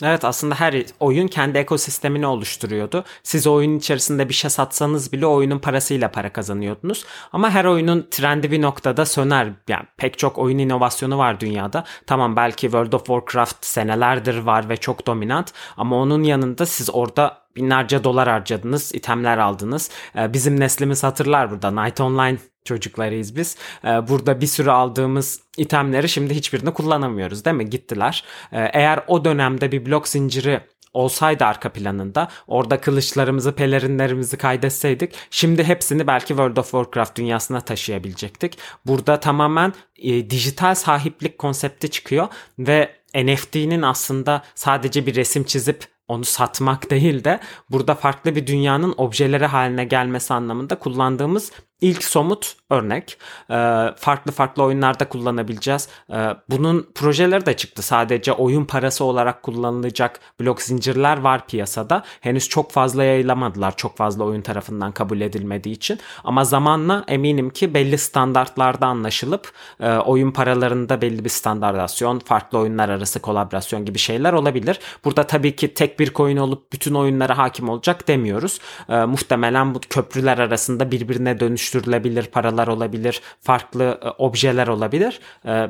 Evet 0.04 0.26
aslında 0.26 0.56
her 0.56 0.86
oyun 1.00 1.28
kendi 1.28 1.58
ekosistemini 1.58 2.28
oluşturuyordu. 2.28 3.04
Siz 3.24 3.48
oyunun 3.48 3.78
içerisinde 3.78 4.30
bir 4.30 4.34
şey 4.34 4.50
satsanız 4.50 5.14
bile 5.14 5.26
oyunun 5.26 5.60
parasıyla 5.60 6.12
para 6.12 6.34
kazanıyordunuz. 6.34 7.06
Ama 7.32 7.50
her 7.50 7.66
oyunun 7.66 8.08
trendi 8.12 8.52
bir 8.52 8.62
noktada 8.62 9.06
söner. 9.06 9.50
Yani 9.68 9.86
pek 9.98 10.18
çok 10.18 10.38
oyun 10.38 10.58
inovasyonu 10.58 11.18
var 11.18 11.40
dünyada. 11.40 11.84
Tamam 12.08 12.36
belki 12.36 12.62
World 12.62 12.94
of 12.94 13.06
Warcraft 13.06 13.66
senelerdir 13.66 14.38
var 14.38 14.70
ve 14.70 14.78
çok 14.78 15.08
dominant 15.08 15.54
ama 15.78 15.96
onun 15.96 16.24
yanında 16.24 16.66
siz 16.66 16.90
orada 16.94 17.39
binlerce 17.56 18.04
dolar 18.04 18.30
harcadınız, 18.30 18.96
itemler 18.96 19.38
aldınız. 19.38 19.90
Ee, 20.16 20.34
bizim 20.34 20.60
neslimiz 20.60 21.04
hatırlar 21.04 21.52
burada. 21.52 21.84
Night 21.84 22.02
Online 22.02 22.38
çocuklarıyız 22.66 23.36
biz. 23.36 23.58
Ee, 23.84 23.88
burada 23.88 24.42
bir 24.42 24.48
sürü 24.48 24.70
aldığımız 24.70 25.42
itemleri 25.58 26.10
şimdi 26.10 26.36
hiçbirini 26.36 26.74
kullanamıyoruz 26.74 27.46
değil 27.46 27.58
mi? 27.58 27.70
Gittiler. 27.70 28.24
Ee, 28.52 28.70
eğer 28.74 29.04
o 29.08 29.26
dönemde 29.26 29.72
bir 29.72 29.86
blok 29.86 30.08
zinciri 30.08 30.62
olsaydı 30.94 31.46
arka 31.46 31.70
planında 31.70 32.28
orada 32.48 32.82
kılıçlarımızı 32.82 33.52
pelerinlerimizi 33.56 34.38
kaydetseydik 34.38 35.16
şimdi 35.32 35.64
hepsini 35.64 36.08
belki 36.08 36.28
World 36.28 36.58
of 36.58 36.72
Warcraft 36.72 37.18
dünyasına 37.18 37.62
taşıyabilecektik. 37.62 38.58
Burada 38.86 39.20
tamamen 39.20 39.74
e, 39.98 40.30
dijital 40.30 40.76
sahiplik 40.76 41.38
konsepti 41.38 41.92
çıkıyor 41.92 42.28
ve 42.60 42.96
NFT'nin 43.16 43.82
aslında 43.82 44.44
sadece 44.56 45.06
bir 45.06 45.16
resim 45.16 45.44
çizip 45.44 45.99
onu 46.10 46.26
satmak 46.26 46.90
değil 46.90 47.24
de 47.24 47.40
burada 47.70 47.96
farklı 47.96 48.36
bir 48.36 48.48
dünyanın 48.48 48.94
objeleri 48.98 49.46
haline 49.46 49.86
gelmesi 49.86 50.34
anlamında 50.34 50.80
kullandığımız 50.80 51.52
ilk 51.82 52.04
somut 52.04 52.56
örnek. 52.70 53.18
Ee, 53.52 53.88
farklı 53.98 54.32
farklı 54.32 54.64
oyunlarda 54.64 55.10
kullanabileceğiz. 55.10 55.88
Ee, 56.14 56.36
bunun 56.50 56.88
projeleri 56.96 57.46
de 57.46 57.58
çıktı. 57.58 57.82
Sadece 57.82 58.34
oyun 58.34 58.66
parası 58.66 59.04
olarak 59.04 59.44
kullanılacak 59.44 60.20
blok 60.40 60.62
zincirler 60.62 61.18
var 61.20 61.48
piyasada. 61.48 62.04
Henüz 62.22 62.50
çok 62.50 62.72
fazla 62.72 63.04
yayılamadılar. 63.04 63.78
Çok 63.78 63.98
fazla 63.98 64.24
oyun 64.24 64.42
tarafından 64.42 64.92
kabul 64.92 65.22
edilmediği 65.22 65.76
için. 65.76 66.00
Ama 66.24 66.44
zamanla 66.44 67.04
eminim 67.08 67.50
ki 67.50 67.74
belli 67.74 67.98
standartlarda 67.98 68.88
anlaşılıp 68.88 69.52
e, 69.80 69.92
oyun 69.92 70.32
paralarında 70.32 71.02
belli 71.02 71.26
bir 71.26 71.30
standartasyon, 71.30 72.20
farklı 72.20 72.58
oyunlar 72.58 72.90
arası 72.90 73.20
kolaborasyon 73.20 73.86
gibi 73.86 73.98
şeyler 73.98 74.34
olabilir. 74.34 74.80
Burada 75.06 75.24
tabii 75.24 75.56
ki 75.56 75.74
tek 75.74 76.00
bir 76.00 76.14
coin 76.14 76.38
olup 76.38 76.74
bütün 76.74 76.94
oyunlara 76.94 77.38
hakim 77.38 77.70
olacak 77.70 78.08
demiyoruz. 78.08 78.60
Ee, 78.90 79.06
muhtemelen 79.06 79.76
bu 79.76 79.80
köprüler 79.90 80.38
arasında 80.38 80.92
birbirine 80.92 81.40
dönüş 81.40 81.69
dönüştürülebilir 81.74 82.28
paralar 82.28 82.68
olabilir, 82.68 83.22
farklı 83.42 84.00
e, 84.04 84.10
objeler 84.10 84.68
olabilir. 84.68 85.20
E, 85.46 85.70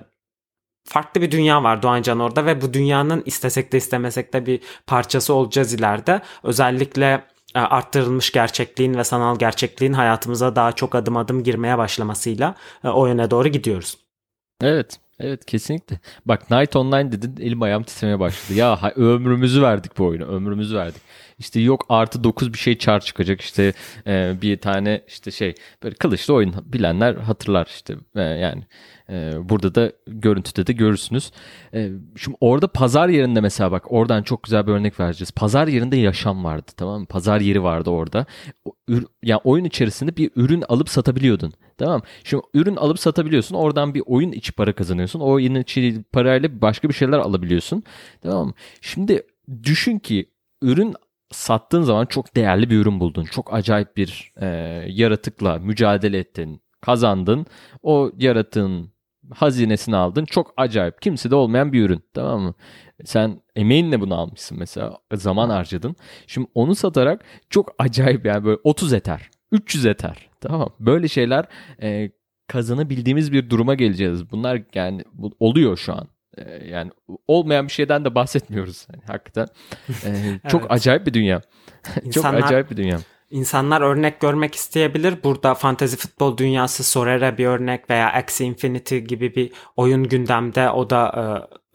farklı 0.85 1.21
bir 1.21 1.31
dünya 1.31 1.63
var 1.63 1.81
Doğancan 1.81 2.19
orada 2.19 2.45
ve 2.45 2.61
bu 2.61 2.73
dünyanın 2.73 3.23
istesek 3.25 3.71
de 3.71 3.77
istemesek 3.77 4.33
de 4.33 4.45
bir 4.45 4.61
parçası 4.87 5.33
olacağız 5.33 5.73
ileride. 5.73 6.21
Özellikle 6.43 7.23
e, 7.55 7.59
arttırılmış 7.59 8.31
gerçekliğin 8.31 8.93
ve 8.93 9.03
sanal 9.03 9.39
gerçekliğin 9.39 9.93
hayatımıza 9.93 10.55
daha 10.55 10.71
çok 10.71 10.95
adım 10.95 11.17
adım 11.17 11.43
girmeye 11.43 11.77
başlamasıyla 11.77 12.55
o 12.83 13.07
yöne 13.07 13.31
doğru 13.31 13.47
gidiyoruz. 13.47 13.97
Evet. 14.61 14.99
Evet 15.19 15.45
kesinlikle. 15.45 15.99
Bak 16.25 16.51
Night 16.51 16.75
Online 16.75 17.11
dedin 17.11 17.35
elim 17.45 17.61
ayağım 17.61 17.83
titremeye 17.83 18.19
başladı. 18.19 18.57
Ya 18.59 18.91
ömrümüzü 18.95 19.61
verdik 19.61 19.97
bu 19.97 20.05
oyuna 20.05 20.25
ömrümüzü 20.25 20.75
verdik. 20.75 21.01
İşte 21.39 21.59
yok 21.59 21.85
artı 21.89 22.23
9 22.23 22.53
bir 22.53 22.57
şey 22.57 22.77
çar 22.77 22.99
çıkacak 22.99 23.41
işte 23.41 23.73
e, 24.07 24.33
bir 24.41 24.57
tane 24.57 25.01
işte 25.07 25.31
şey 25.31 25.55
böyle 25.83 25.95
kılıçlı 25.95 26.33
oyun 26.33 26.55
bilenler 26.65 27.15
hatırlar 27.15 27.65
işte 27.65 27.95
e, 28.15 28.21
yani 28.21 28.63
burada 29.43 29.75
da 29.75 29.91
görüntüde 30.07 30.67
de 30.67 30.73
görürsünüz. 30.73 31.31
E, 31.73 31.91
şimdi 32.15 32.37
orada 32.41 32.67
pazar 32.67 33.09
yerinde 33.09 33.41
mesela 33.41 33.71
bak 33.71 33.91
oradan 33.91 34.23
çok 34.23 34.43
güzel 34.43 34.67
bir 34.67 34.71
örnek 34.71 34.99
vereceğiz. 34.99 35.31
Pazar 35.31 35.67
yerinde 35.67 35.97
yaşam 35.97 36.43
vardı 36.43 36.71
tamam 36.77 36.99
mı? 36.99 37.05
Pazar 37.05 37.41
yeri 37.41 37.63
vardı 37.63 37.89
orada. 37.89 38.25
Yani 39.23 39.41
oyun 39.43 39.65
içerisinde 39.65 40.17
bir 40.17 40.31
ürün 40.35 40.63
alıp 40.69 40.89
satabiliyordun. 40.89 41.53
Tamam. 41.77 42.01
Şimdi 42.23 42.43
ürün 42.53 42.75
alıp 42.75 42.99
satabiliyorsun. 42.99 43.55
Oradan 43.55 43.93
bir 43.93 44.03
oyun 44.05 44.31
içi 44.31 44.51
para 44.51 44.73
kazanıyorsun. 44.73 45.19
O 45.19 45.29
oyun 45.29 45.55
içi 45.55 46.03
parayla 46.11 46.61
başka 46.61 46.89
bir 46.89 46.93
şeyler 46.93 47.17
alabiliyorsun. 47.17 47.83
Tamam 48.21 48.53
Şimdi 48.81 49.23
düşün 49.63 49.99
ki 49.99 50.29
ürün 50.61 50.95
sattığın 51.31 51.81
zaman 51.81 52.05
çok 52.05 52.35
değerli 52.35 52.69
bir 52.69 52.77
ürün 52.77 52.99
buldun. 52.99 53.23
Çok 53.23 53.53
acayip 53.53 53.97
bir 53.97 54.33
e, 54.41 54.47
yaratıkla 54.87 55.59
mücadele 55.59 56.17
ettin, 56.17 56.61
kazandın. 56.81 57.45
O 57.83 58.11
yaratığın 58.17 58.91
hazinesini 59.35 59.95
aldın. 59.95 60.25
Çok 60.25 60.53
acayip. 60.57 61.01
Kimse 61.01 61.31
de 61.31 61.35
olmayan 61.35 61.73
bir 61.73 61.83
ürün. 61.83 62.03
Tamam 62.13 62.41
mı? 62.41 62.53
Sen 63.05 63.41
emeğinle 63.55 64.01
bunu 64.01 64.15
almışsın 64.15 64.59
mesela. 64.59 64.97
Zaman 65.13 65.49
harcadın. 65.49 65.95
Şimdi 66.27 66.47
onu 66.55 66.75
satarak 66.75 67.25
çok 67.49 67.75
acayip 67.79 68.25
yani 68.25 68.45
böyle 68.45 68.59
30 68.63 68.93
eter. 68.93 69.29
300 69.51 69.85
eter. 69.85 70.29
Tamam 70.41 70.69
Böyle 70.79 71.07
şeyler 71.07 71.45
e, 71.81 72.11
kazanabildiğimiz 72.47 73.31
bir 73.31 73.49
duruma 73.49 73.75
geleceğiz. 73.75 74.31
Bunlar 74.31 74.61
yani 74.73 75.03
bu, 75.13 75.31
oluyor 75.39 75.77
şu 75.77 75.93
an. 75.93 76.07
E, 76.37 76.67
yani 76.67 76.91
olmayan 77.27 77.67
bir 77.67 77.71
şeyden 77.71 78.05
de 78.05 78.15
bahsetmiyoruz. 78.15 78.87
Yani, 78.93 79.03
hakikaten 79.07 79.47
e, 80.05 80.39
çok 80.49 80.61
evet. 80.61 80.71
acayip 80.71 81.07
bir 81.07 81.13
dünya. 81.13 81.41
İnsanlar, 82.03 82.39
çok 82.39 82.47
acayip 82.47 82.71
bir 82.71 82.77
dünya. 82.77 82.99
İnsanlar 83.29 83.81
örnek 83.81 84.19
görmek 84.19 84.55
isteyebilir. 84.55 85.23
Burada 85.23 85.55
fantezi 85.55 85.97
futbol 85.97 86.37
dünyası 86.37 86.83
Sorare 86.83 87.37
bir 87.37 87.45
örnek 87.45 87.89
veya 87.89 88.13
Axie 88.13 88.47
Infinity 88.47 88.97
gibi 88.97 89.35
bir 89.35 89.51
oyun 89.75 90.03
gündemde. 90.03 90.69
O 90.69 90.89
da 90.89 91.11
e, 91.15 91.23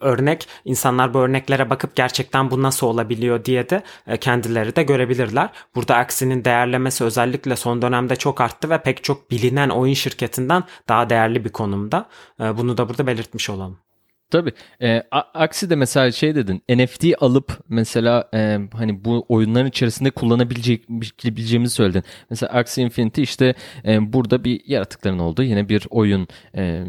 örnek. 0.05 0.47
İnsanlar 0.65 1.13
bu 1.13 1.19
örneklere 1.19 1.69
bakıp 1.69 1.95
gerçekten 1.95 2.51
bu 2.51 2.61
nasıl 2.61 2.87
olabiliyor 2.87 3.45
diye 3.45 3.69
de 3.69 3.83
e, 4.07 4.17
kendileri 4.17 4.75
de 4.75 4.83
görebilirler. 4.83 5.49
Burada 5.75 5.95
Axi'nin 5.95 6.45
değerlemesi 6.45 7.03
özellikle 7.03 7.55
son 7.55 7.81
dönemde 7.81 8.15
çok 8.15 8.41
arttı 8.41 8.69
ve 8.69 8.81
pek 8.81 9.03
çok 9.03 9.31
bilinen 9.31 9.69
oyun 9.69 9.93
şirketinden 9.93 10.63
daha 10.87 11.09
değerli 11.09 11.45
bir 11.45 11.51
konumda. 11.51 12.09
E, 12.39 12.57
bunu 12.57 12.77
da 12.77 12.89
burada 12.89 13.07
belirtmiş 13.07 13.49
olalım. 13.49 13.84
Tabii. 14.35 14.53
E, 14.81 15.03
aksi 15.33 15.69
de 15.69 15.75
mesela 15.75 16.11
şey 16.11 16.35
dedin 16.35 16.63
NFT 16.69 17.05
alıp 17.19 17.59
mesela 17.69 18.29
e, 18.33 18.59
hani 18.73 19.05
bu 19.05 19.25
oyunların 19.29 19.67
içerisinde 19.67 20.11
kullanabileceğimizi 20.11 21.75
söyledin. 21.75 22.03
Mesela 22.29 22.53
Axie 22.53 22.83
Infinity 22.83 23.21
işte 23.23 23.53
e, 23.85 24.13
burada 24.13 24.43
bir 24.43 24.61
yaratıkların 24.65 25.19
olduğu 25.19 25.43
yine 25.43 25.69
bir 25.69 25.87
oyun 25.89 26.27
e, 26.55 26.83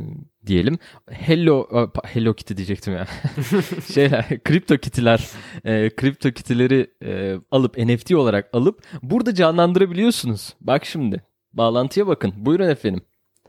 diyelim. 0.46 0.78
Hello 1.10 1.68
Hello 2.04 2.34
Kitty 2.34 2.54
diyecektim 2.54 2.94
ya. 2.94 3.06
Şeyler 3.94 4.42
kripto 4.44 4.76
kitiler 4.76 5.28
e, 5.64 5.90
kripto 5.90 6.30
kitileri 6.30 6.90
e, 7.04 7.36
alıp 7.50 7.78
NFT 7.78 8.14
olarak 8.14 8.48
alıp 8.52 8.82
burada 9.02 9.34
canlandırabiliyorsunuz. 9.34 10.54
Bak 10.60 10.84
şimdi. 10.84 11.22
Bağlantıya 11.52 12.06
bakın. 12.06 12.32
Buyurun 12.36 12.68
efendim. 12.68 13.00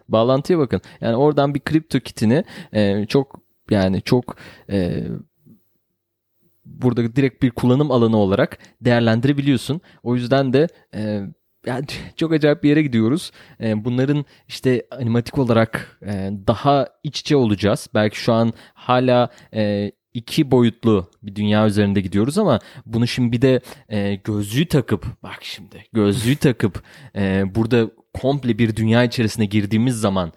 Bağlantıya 0.10 0.60
bakın. 0.60 0.82
Yani 1.02 1.16
oradan 1.16 1.56
bir 1.56 1.60
kripto 1.60 2.00
kitini 2.00 2.44
e, 2.74 3.06
çok 3.06 3.47
yani 3.72 4.02
çok 4.02 4.38
e, 4.72 5.04
burada 6.66 7.16
direkt 7.16 7.44
bir 7.44 7.52
kullanım 7.52 7.92
alanı 7.92 8.18
olarak 8.18 8.58
değerlendirebiliyorsun. 8.82 9.82
O 10.04 10.16
yüzden 10.16 10.54
de 10.54 10.68
e, 10.96 11.22
yani 11.66 11.86
çok 12.16 12.34
acayip 12.34 12.64
bir 12.64 12.70
yere 12.70 12.82
gidiyoruz. 12.82 13.32
E, 13.62 13.86
bunların 13.86 14.26
işte 14.48 14.88
animatik 14.92 15.38
olarak 15.38 16.00
e, 16.06 16.32
daha 16.48 16.88
iç 17.04 17.20
içe 17.20 17.36
olacağız. 17.36 17.88
Belki 17.94 18.18
şu 18.18 18.34
an 18.34 18.54
hala 18.74 19.30
e, 19.54 19.92
iki 20.14 20.52
boyutlu 20.52 21.12
bir 21.24 21.36
dünya 21.36 21.68
üzerinde 21.68 22.02
gidiyoruz 22.02 22.38
ama 22.38 22.60
bunu 22.86 23.08
şimdi 23.08 23.32
bir 23.32 23.42
de 23.42 23.62
gözlüğü 24.24 24.66
takıp 24.68 25.06
bak 25.24 25.40
şimdi 25.42 25.84
gözlüğü 25.94 26.36
takıp 26.36 26.84
burada 27.56 27.92
komple 28.14 28.58
bir 28.58 28.76
dünya 28.76 29.04
içerisine 29.04 29.46
girdiğimiz 29.46 30.00
zaman 30.00 30.34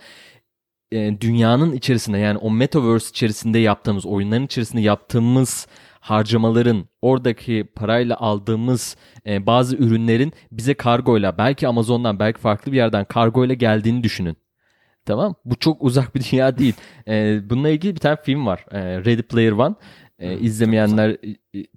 e, 0.93 1.21
dünyanın 1.21 1.73
içerisinde 1.73 2.19
yani 2.19 2.39
o 2.39 2.51
metaverse 2.51 3.11
içerisinde 3.11 3.59
yaptığımız 3.59 4.07
oyunların 4.07 4.45
içerisinde 4.45 4.81
yaptığımız 4.81 5.67
harcamaların 6.01 6.85
oradaki 7.03 7.69
parayla 7.75 8.17
aldığımız 8.17 8.97
e, 9.27 9.47
bazı 9.47 9.77
ürünlerin 9.77 10.33
bize 10.53 10.75
kargoyla 10.75 11.39
belki 11.39 11.69
Amazon'dan 11.69 12.19
belki 12.19 12.41
farklı 12.41 12.73
bir 12.73 12.77
yerden 12.77 13.05
kargoyla 13.05 13.55
geldiğini 13.55 14.03
düşünün. 14.03 14.37
Tamam 15.07 15.35
Bu 15.45 15.57
çok 15.57 15.83
uzak 15.83 16.15
bir 16.15 16.25
dünya 16.33 16.59
değil. 16.59 16.75
E, 17.09 17.41
bununla 17.51 17.69
ilgili 17.69 17.95
bir 17.95 18.01
tane 18.01 18.17
film 18.23 18.47
var. 18.47 18.65
E, 18.71 18.81
Ready 18.99 19.23
Player 19.23 19.53
One. 19.53 19.75
E, 20.19 20.39
izlemeyenler 20.39 21.17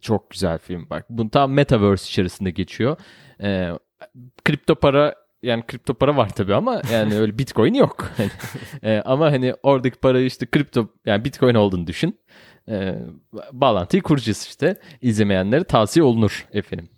çok 0.01 0.29
güzel 0.29 0.57
film. 0.57 0.89
Bak 0.89 1.05
bu 1.09 1.29
tam 1.29 1.53
metaverse 1.53 2.07
içerisinde 2.07 2.51
geçiyor. 2.51 2.97
E, 3.43 3.69
kripto 4.45 4.75
para 4.75 5.15
yani 5.43 5.63
kripto 5.67 5.93
para 5.93 6.17
var 6.17 6.29
tabii 6.29 6.55
ama 6.55 6.81
yani 6.91 7.15
öyle 7.15 7.37
bitcoin 7.37 7.73
yok. 7.73 8.11
e, 8.83 9.01
ama 9.05 9.31
hani 9.31 9.53
oradaki 9.63 9.99
para 9.99 10.19
işte 10.19 10.45
kripto 10.45 10.87
yani 11.05 11.25
bitcoin 11.25 11.55
olduğunu 11.55 11.87
düşün. 11.87 12.19
E, 12.69 12.95
bağlantıyı 13.51 14.03
kuracağız 14.03 14.45
işte. 14.49 14.75
İzlemeyenlere 15.01 15.63
tavsiye 15.63 16.03
olunur 16.03 16.47
efendim. 16.53 16.89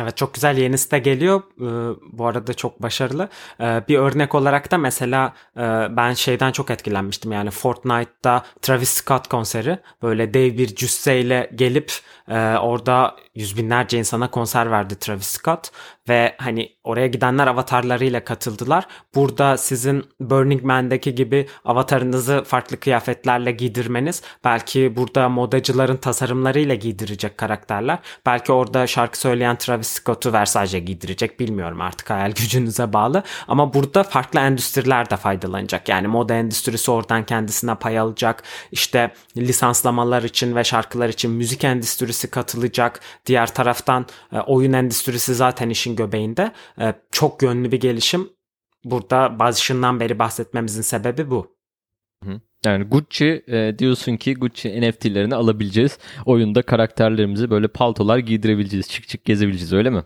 Evet 0.00 0.16
çok 0.16 0.34
güzel 0.34 0.58
yeni 0.58 0.78
site 0.78 0.98
geliyor. 0.98 1.42
Ee, 1.60 1.96
bu 2.12 2.26
arada 2.26 2.54
çok 2.54 2.82
başarılı. 2.82 3.28
Ee, 3.60 3.82
bir 3.88 3.98
örnek 3.98 4.34
olarak 4.34 4.70
da 4.70 4.78
mesela 4.78 5.32
e, 5.56 5.60
ben 5.96 6.12
şeyden 6.12 6.52
çok 6.52 6.70
etkilenmiştim. 6.70 7.32
Yani 7.32 7.50
Fortnite'da 7.50 8.42
Travis 8.62 8.90
Scott 8.90 9.28
konseri 9.28 9.78
böyle 10.02 10.34
dev 10.34 10.58
bir 10.58 10.74
cüsseyle 10.74 11.50
gelip 11.54 11.92
e, 12.28 12.34
orada 12.38 13.16
yüz 13.34 13.58
binlerce 13.58 13.98
insana 13.98 14.30
konser 14.30 14.70
verdi 14.70 14.98
Travis 14.98 15.26
Scott 15.26 15.70
ve 16.08 16.34
hani 16.38 16.76
oraya 16.84 17.06
gidenler 17.06 17.46
avatarlarıyla 17.46 18.24
katıldılar. 18.24 18.86
Burada 19.14 19.56
sizin 19.56 20.04
Burning 20.20 20.62
Man'deki 20.62 21.14
gibi 21.14 21.46
avatarınızı 21.64 22.44
farklı 22.46 22.80
kıyafetlerle 22.80 23.52
giydirmeniz 23.52 24.22
belki 24.44 24.96
burada 24.96 25.28
modacıların 25.28 25.96
tasarımlarıyla 25.96 26.74
giydirecek 26.74 27.38
karakterler. 27.38 27.98
Belki 28.26 28.52
orada 28.52 28.86
şarkı 28.86 29.18
söyleyen 29.18 29.56
Travis 29.56 29.88
Scott'u 29.88 30.32
Versace 30.32 30.80
giydirecek 30.80 31.40
bilmiyorum 31.40 31.80
artık 31.80 32.10
hayal 32.10 32.30
gücünüze 32.30 32.92
bağlı. 32.92 33.22
Ama 33.48 33.74
burada 33.74 34.02
farklı 34.02 34.40
endüstriler 34.40 35.10
de 35.10 35.16
faydalanacak. 35.16 35.88
Yani 35.88 36.06
moda 36.08 36.34
endüstrisi 36.34 36.90
oradan 36.90 37.26
kendisine 37.26 37.74
pay 37.74 37.98
alacak. 37.98 38.42
İşte 38.72 39.14
lisanslamalar 39.36 40.22
için 40.22 40.56
ve 40.56 40.64
şarkılar 40.64 41.08
için 41.08 41.30
müzik 41.30 41.64
endüstrisi 41.64 42.30
katılacak. 42.30 43.00
Diğer 43.26 43.54
taraftan 43.54 44.06
e, 44.32 44.40
oyun 44.40 44.72
endüstrisi 44.72 45.34
zaten 45.34 45.70
işin 45.70 45.93
göbeğinde. 45.96 46.52
E, 46.80 46.94
çok 47.12 47.42
yönlü 47.42 47.72
bir 47.72 47.80
gelişim. 47.80 48.28
Burada 48.84 49.38
başından 49.38 50.00
beri 50.00 50.18
bahsetmemizin 50.18 50.82
sebebi 50.82 51.30
bu. 51.30 51.54
Yani 52.64 52.84
Gucci 52.84 53.44
e, 53.48 53.78
diyorsun 53.78 54.16
ki 54.16 54.34
Gucci 54.34 54.80
NFT'lerini 54.80 55.34
alabileceğiz. 55.34 55.98
Oyunda 56.26 56.62
karakterlerimizi 56.62 57.50
böyle 57.50 57.68
paltolar 57.68 58.18
giydirebileceğiz. 58.18 58.88
Çık 58.88 59.08
çık 59.08 59.24
gezebileceğiz 59.24 59.72
öyle 59.72 59.90
mi? 59.90 60.02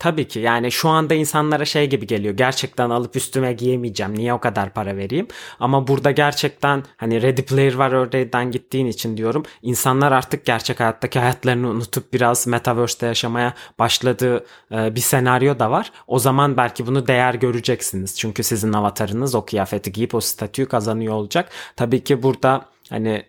Tabii 0.00 0.28
ki. 0.28 0.40
Yani 0.40 0.72
şu 0.72 0.88
anda 0.88 1.14
insanlara 1.14 1.64
şey 1.64 1.90
gibi 1.90 2.06
geliyor. 2.06 2.34
Gerçekten 2.34 2.90
alıp 2.90 3.16
üstüme 3.16 3.52
giyemeyeceğim. 3.52 4.14
Niye 4.14 4.34
o 4.34 4.40
kadar 4.40 4.74
para 4.74 4.96
vereyim? 4.96 5.28
Ama 5.60 5.88
burada 5.88 6.10
gerçekten 6.10 6.84
hani 6.96 7.22
Ready 7.22 7.42
Player 7.42 7.74
var 7.74 7.92
örneğinden 7.92 8.50
gittiğin 8.50 8.86
için 8.86 9.16
diyorum 9.16 9.42
insanlar 9.62 10.12
artık 10.12 10.44
gerçek 10.44 10.80
hayattaki 10.80 11.18
hayatlarını 11.18 11.68
unutup 11.68 12.12
biraz 12.12 12.46
Metaverse'de 12.46 13.06
yaşamaya 13.06 13.54
başladığı 13.78 14.44
e, 14.72 14.94
bir 14.94 15.00
senaryo 15.00 15.58
da 15.58 15.70
var. 15.70 15.92
O 16.06 16.18
zaman 16.18 16.56
belki 16.56 16.86
bunu 16.86 17.06
değer 17.06 17.34
göreceksiniz. 17.34 18.18
Çünkü 18.18 18.42
sizin 18.42 18.72
avatarınız 18.72 19.34
o 19.34 19.44
kıyafeti 19.44 19.92
giyip 19.92 20.14
o 20.14 20.20
statüyü 20.20 20.68
kazanıyor 20.68 21.14
olacak. 21.14 21.50
Tabii 21.76 22.04
ki 22.04 22.22
burada 22.22 22.64
hani 22.90 23.24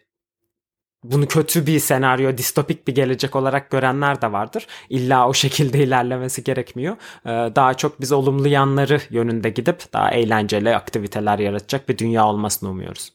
bunu 1.03 1.27
kötü 1.27 1.67
bir 1.67 1.79
senaryo, 1.79 2.37
distopik 2.37 2.87
bir 2.87 2.95
gelecek 2.95 3.35
olarak 3.35 3.69
görenler 3.69 4.21
de 4.21 4.31
vardır. 4.31 4.67
İlla 4.89 5.27
o 5.27 5.33
şekilde 5.33 5.79
ilerlemesi 5.83 6.43
gerekmiyor. 6.43 6.97
Ee, 7.25 7.29
daha 7.29 7.73
çok 7.73 8.01
biz 8.01 8.11
olumlu 8.11 8.47
yanları 8.47 9.01
yönünde 9.09 9.49
gidip 9.49 9.93
daha 9.93 10.11
eğlenceli 10.11 10.75
aktiviteler 10.75 11.39
yaratacak 11.39 11.89
bir 11.89 11.97
dünya 11.97 12.27
olmasını 12.27 12.69
umuyoruz. 12.69 13.11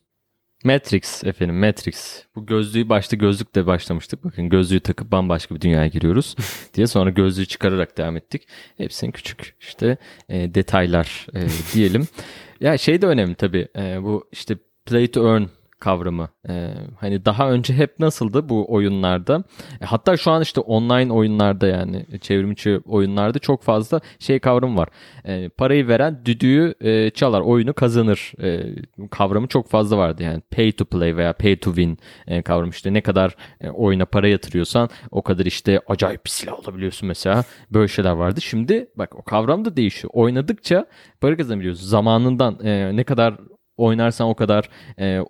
Matrix 0.65 1.25
efendim 1.25 1.59
Matrix. 1.61 2.23
Bu 2.35 2.47
gözlüğü 2.47 2.89
başta 2.89 3.17
gözlükle 3.17 3.67
başlamıştık. 3.67 4.25
Bakın 4.25 4.49
gözlüğü 4.49 4.81
takıp 4.81 5.13
bambaşka 5.13 5.55
bir 5.55 5.61
dünyaya 5.61 5.87
giriyoruz 5.87 6.37
diye 6.75 6.87
sonra 6.87 7.11
gözlüğü 7.11 7.47
çıkararak 7.47 7.99
devam 7.99 8.17
ettik. 8.17 8.49
Hepsinin 8.77 9.13
küçük 9.13 9.55
işte 9.61 9.97
e, 10.29 10.55
detaylar 10.55 11.27
e, 11.35 11.47
diyelim. 11.75 12.09
ya 12.61 12.79
şey 12.79 13.03
de 13.03 13.07
önemli 13.07 13.35
tabii. 13.35 13.69
E, 13.77 14.03
bu 14.03 14.29
işte 14.33 14.57
play 14.87 15.11
to 15.11 15.29
earn 15.29 15.45
kavramı. 15.87 16.29
Ee, 16.49 16.69
hani 17.01 17.25
daha 17.25 17.51
önce 17.51 17.75
hep 17.75 17.99
nasıldı 17.99 18.49
bu 18.49 18.73
oyunlarda? 18.75 19.45
E, 19.81 19.85
hatta 19.85 20.17
şu 20.17 20.31
an 20.31 20.43
işte 20.43 20.61
online 20.61 21.13
oyunlarda 21.13 21.67
yani 21.67 22.07
çevrimiçi 22.21 22.81
oyunlarda 22.85 23.39
çok 23.39 23.63
fazla 23.63 24.01
şey 24.19 24.39
kavramı 24.39 24.77
var. 24.77 24.89
E, 25.25 25.49
parayı 25.49 25.89
veren 25.89 26.23
düdüğü 26.25 26.75
e, 26.81 27.11
çalar, 27.11 27.41
oyunu 27.41 27.75
kazanır 27.75 28.33
e, 28.43 28.75
kavramı 29.11 29.47
çok 29.47 29.69
fazla 29.69 29.99
vardı. 29.99 30.23
Yani 30.23 30.43
pay 30.57 30.73
to 30.73 30.85
play 30.85 31.17
veya 31.17 31.33
pay 31.33 31.57
to 31.57 31.71
win 31.75 31.99
e, 32.27 32.43
kavramı 32.43 32.71
işte 32.71 32.93
ne 32.93 33.01
kadar 33.01 33.37
e, 33.61 33.71
oyuna 33.71 34.07
para 34.07 34.29
yatırıyorsan 34.29 34.89
o 35.11 35.23
kadar 35.23 35.47
işte 35.47 35.81
acayip 35.87 36.25
bir 36.25 36.31
silah 36.31 36.53
alabiliyorsun 36.53 37.09
mesela. 37.09 37.45
Böyle 37.71 37.89
şeyler 37.89 38.13
vardı. 38.13 38.41
Şimdi 38.41 38.89
bak 38.97 39.17
o 39.17 39.23
kavram 39.23 39.65
da 39.65 39.77
değişiyor. 39.77 40.11
Oynadıkça 40.15 40.87
para 41.21 41.37
kazanabiliyorsun. 41.37 41.87
Zamanından 41.87 42.59
e, 42.65 42.97
ne 42.97 43.05
kadar 43.05 43.35
oynarsan 43.77 44.29
o 44.29 44.35
kadar 44.35 44.69
e, 44.99 45.21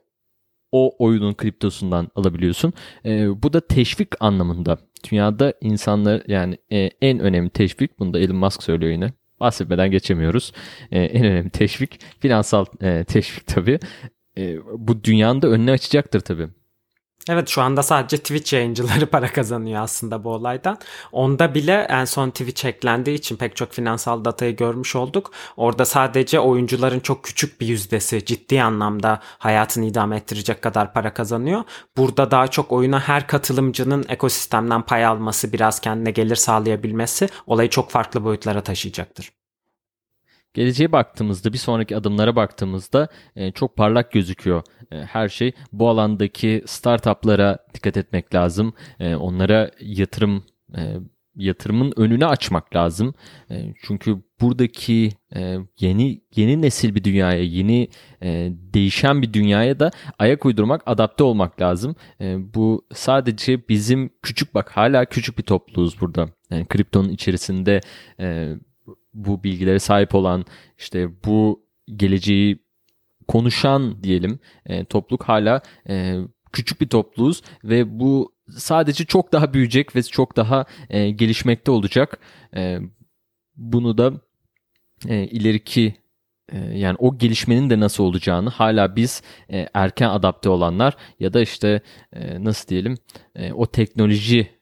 o 0.76 1.04
oyunun 1.04 1.34
kriptosundan 1.34 2.08
alabiliyorsun. 2.14 2.72
E, 3.04 3.42
bu 3.42 3.52
da 3.52 3.60
teşvik 3.60 4.08
anlamında. 4.20 4.78
Dünyada 5.10 5.52
insanlar 5.60 6.22
yani 6.28 6.58
e, 6.72 6.90
en 7.00 7.18
önemli 7.18 7.50
teşvik 7.50 7.98
bunu 7.98 8.14
da 8.14 8.18
Elon 8.18 8.36
Musk 8.36 8.62
söylüyor 8.62 8.92
yine. 8.92 9.12
Bahsetmeden 9.40 9.90
geçemiyoruz. 9.90 10.52
E, 10.90 11.00
en 11.00 11.24
önemli 11.24 11.50
teşvik 11.50 12.00
finansal 12.20 12.66
e, 12.82 13.04
teşvik 13.04 13.46
tabii. 13.46 13.78
E, 14.38 14.56
bu 14.78 15.04
dünyanın 15.04 15.42
da 15.42 15.48
önüne 15.48 15.72
açacaktır 15.72 16.20
tabii. 16.20 16.48
Evet 17.28 17.48
şu 17.48 17.62
anda 17.62 17.82
sadece 17.82 18.16
Twitch 18.16 18.52
yayıncıları 18.52 19.06
para 19.10 19.32
kazanıyor 19.32 19.82
aslında 19.82 20.24
bu 20.24 20.30
olaydan. 20.30 20.78
Onda 21.12 21.54
bile 21.54 21.86
en 21.90 22.04
son 22.04 22.30
Twitch 22.30 22.64
eklendiği 22.64 23.18
için 23.18 23.36
pek 23.36 23.56
çok 23.56 23.72
finansal 23.72 24.24
datayı 24.24 24.56
görmüş 24.56 24.96
olduk. 24.96 25.32
Orada 25.56 25.84
sadece 25.84 26.40
oyuncuların 26.40 27.00
çok 27.00 27.24
küçük 27.24 27.60
bir 27.60 27.66
yüzdesi 27.66 28.24
ciddi 28.24 28.62
anlamda 28.62 29.20
hayatını 29.38 29.84
idame 29.84 30.16
ettirecek 30.16 30.62
kadar 30.62 30.92
para 30.92 31.14
kazanıyor. 31.14 31.64
Burada 31.96 32.30
daha 32.30 32.48
çok 32.48 32.72
oyuna 32.72 33.00
her 33.00 33.26
katılımcının 33.26 34.04
ekosistemden 34.08 34.82
pay 34.82 35.06
alması, 35.06 35.52
biraz 35.52 35.80
kendine 35.80 36.10
gelir 36.10 36.36
sağlayabilmesi 36.36 37.28
olayı 37.46 37.70
çok 37.70 37.90
farklı 37.90 38.24
boyutlara 38.24 38.60
taşıyacaktır. 38.60 39.32
Geleceğe 40.56 40.92
baktığımızda 40.92 41.52
bir 41.52 41.58
sonraki 41.58 41.96
adımlara 41.96 42.36
baktığımızda 42.36 43.08
e, 43.36 43.52
çok 43.52 43.76
parlak 43.76 44.12
gözüküyor 44.12 44.62
her 44.90 45.28
şey. 45.28 45.52
Bu 45.72 45.88
alandaki 45.88 46.62
startuplara 46.66 47.58
dikkat 47.74 47.96
etmek 47.96 48.34
lazım. 48.34 48.72
E, 49.00 49.14
onlara 49.14 49.70
yatırım 49.80 50.44
e, 50.76 50.80
yatırımın 51.36 51.92
önünü 51.96 52.26
açmak 52.26 52.76
lazım. 52.76 53.14
E, 53.50 53.74
çünkü 53.82 54.16
buradaki 54.40 55.10
e, 55.36 55.56
yeni 55.80 56.20
yeni 56.36 56.62
nesil 56.62 56.94
bir 56.94 57.04
dünyaya, 57.04 57.42
yeni 57.42 57.88
e, 58.22 58.52
değişen 58.52 59.22
bir 59.22 59.32
dünyaya 59.32 59.80
da 59.80 59.90
ayak 60.18 60.46
uydurmak, 60.46 60.82
adapte 60.86 61.24
olmak 61.24 61.60
lazım. 61.60 61.96
Bu 62.54 62.86
sadece 62.94 63.68
bizim 63.68 64.10
küçük 64.22 64.54
bak 64.54 64.70
hala 64.70 65.04
küçük 65.04 65.38
bir 65.38 65.42
topluluğuz 65.42 66.00
burada. 66.00 66.28
Yani 66.50 66.66
kriptonun 66.66 67.08
içerisinde 67.08 67.80
bu 69.14 69.44
bilgilere 69.44 69.78
sahip 69.78 70.14
olan 70.14 70.44
işte 70.78 71.08
bu 71.24 71.66
geleceği 71.96 72.65
konuşan 73.28 74.02
diyelim 74.02 74.38
e, 74.66 74.84
topluluk 74.84 75.22
hala 75.22 75.60
e, 75.88 76.16
küçük 76.52 76.80
bir 76.80 76.88
topluluğuz 76.88 77.42
ve 77.64 78.00
bu 78.00 78.32
sadece 78.50 79.04
çok 79.04 79.32
daha 79.32 79.54
büyüyecek 79.54 79.96
ve 79.96 80.02
çok 80.02 80.36
daha 80.36 80.64
e, 80.90 81.10
gelişmekte 81.10 81.70
olacak. 81.70 82.18
E, 82.56 82.78
bunu 83.56 83.98
da 83.98 84.12
e, 85.08 85.24
ileriki 85.24 85.94
e, 86.52 86.58
yani 86.58 86.96
o 86.98 87.18
gelişmenin 87.18 87.70
de 87.70 87.80
nasıl 87.80 88.04
olacağını 88.04 88.50
hala 88.50 88.96
biz 88.96 89.22
e, 89.52 89.68
erken 89.74 90.08
adapte 90.08 90.48
olanlar 90.48 90.96
ya 91.20 91.32
da 91.32 91.40
işte 91.40 91.80
e, 92.12 92.44
nasıl 92.44 92.68
diyelim 92.68 92.94
o 93.54 93.66
teknoloji 93.66 94.56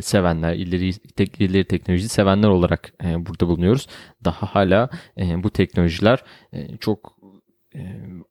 sevenler, 0.00 0.54
ileri, 0.54 0.92
tek, 0.92 1.40
ileri 1.40 1.64
teknoloji 1.64 2.08
sevenler 2.08 2.48
olarak 2.48 2.92
burada 3.02 3.48
bulunuyoruz. 3.48 3.86
Daha 4.24 4.46
hala 4.46 4.90
bu 5.16 5.50
teknolojiler 5.50 6.24
çok 6.80 7.19
e, 7.74 7.80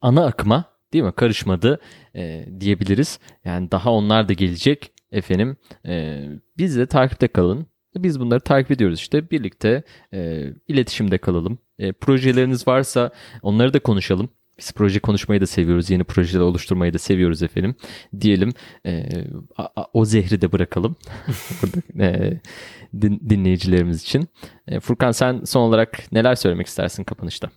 ana 0.00 0.26
akıma 0.26 0.64
değil 0.92 1.04
mi 1.04 1.12
karışmadı 1.12 1.80
e, 2.16 2.46
diyebiliriz. 2.60 3.18
Yani 3.44 3.70
daha 3.70 3.92
onlar 3.92 4.28
da 4.28 4.32
gelecek 4.32 4.92
efendim. 5.12 5.56
E, 5.86 6.24
biz 6.58 6.76
de 6.76 6.86
takipte 6.86 7.28
kalın. 7.28 7.66
Biz 7.96 8.20
bunları 8.20 8.40
takip 8.40 8.70
ediyoruz 8.70 8.98
işte. 8.98 9.30
Birlikte 9.30 9.82
e, 10.14 10.44
iletişimde 10.68 11.18
kalalım. 11.18 11.58
E, 11.78 11.92
projeleriniz 11.92 12.68
varsa 12.68 13.10
onları 13.42 13.74
da 13.74 13.78
konuşalım. 13.78 14.28
Biz 14.58 14.72
proje 14.72 15.00
konuşmayı 15.00 15.40
da 15.40 15.46
seviyoruz. 15.46 15.90
Yeni 15.90 16.04
projeler 16.04 16.40
oluşturmayı 16.40 16.94
da 16.94 16.98
seviyoruz 16.98 17.42
efendim. 17.42 17.74
Diyelim 18.20 18.52
e, 18.86 19.04
a, 19.56 19.84
o 19.92 20.04
zehri 20.04 20.40
de 20.40 20.52
bırakalım. 20.52 20.96
Burada, 21.62 22.04
e, 22.04 22.40
din, 23.02 23.20
dinleyicilerimiz 23.30 24.02
için. 24.02 24.28
E, 24.68 24.80
Furkan 24.80 25.12
sen 25.12 25.44
son 25.44 25.60
olarak 25.60 26.12
neler 26.12 26.34
söylemek 26.34 26.66
istersin 26.66 27.04
kapanışta? 27.04 27.50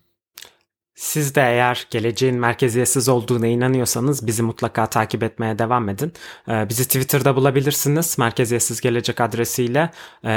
Siz 0.95 1.35
de 1.35 1.41
eğer 1.41 1.87
geleceğin 1.91 2.35
merkeziyetsiz 2.35 3.09
olduğuna 3.09 3.47
inanıyorsanız 3.47 4.27
bizi 4.27 4.43
mutlaka 4.43 4.85
takip 4.85 5.23
etmeye 5.23 5.59
devam 5.59 5.89
edin. 5.89 6.13
Ee, 6.49 6.69
bizi 6.69 6.83
Twitter'da 6.85 7.35
bulabilirsiniz 7.35 8.17
merkeziyetsiz 8.19 8.81
gelecek 8.81 9.21
adresiyle 9.21 9.91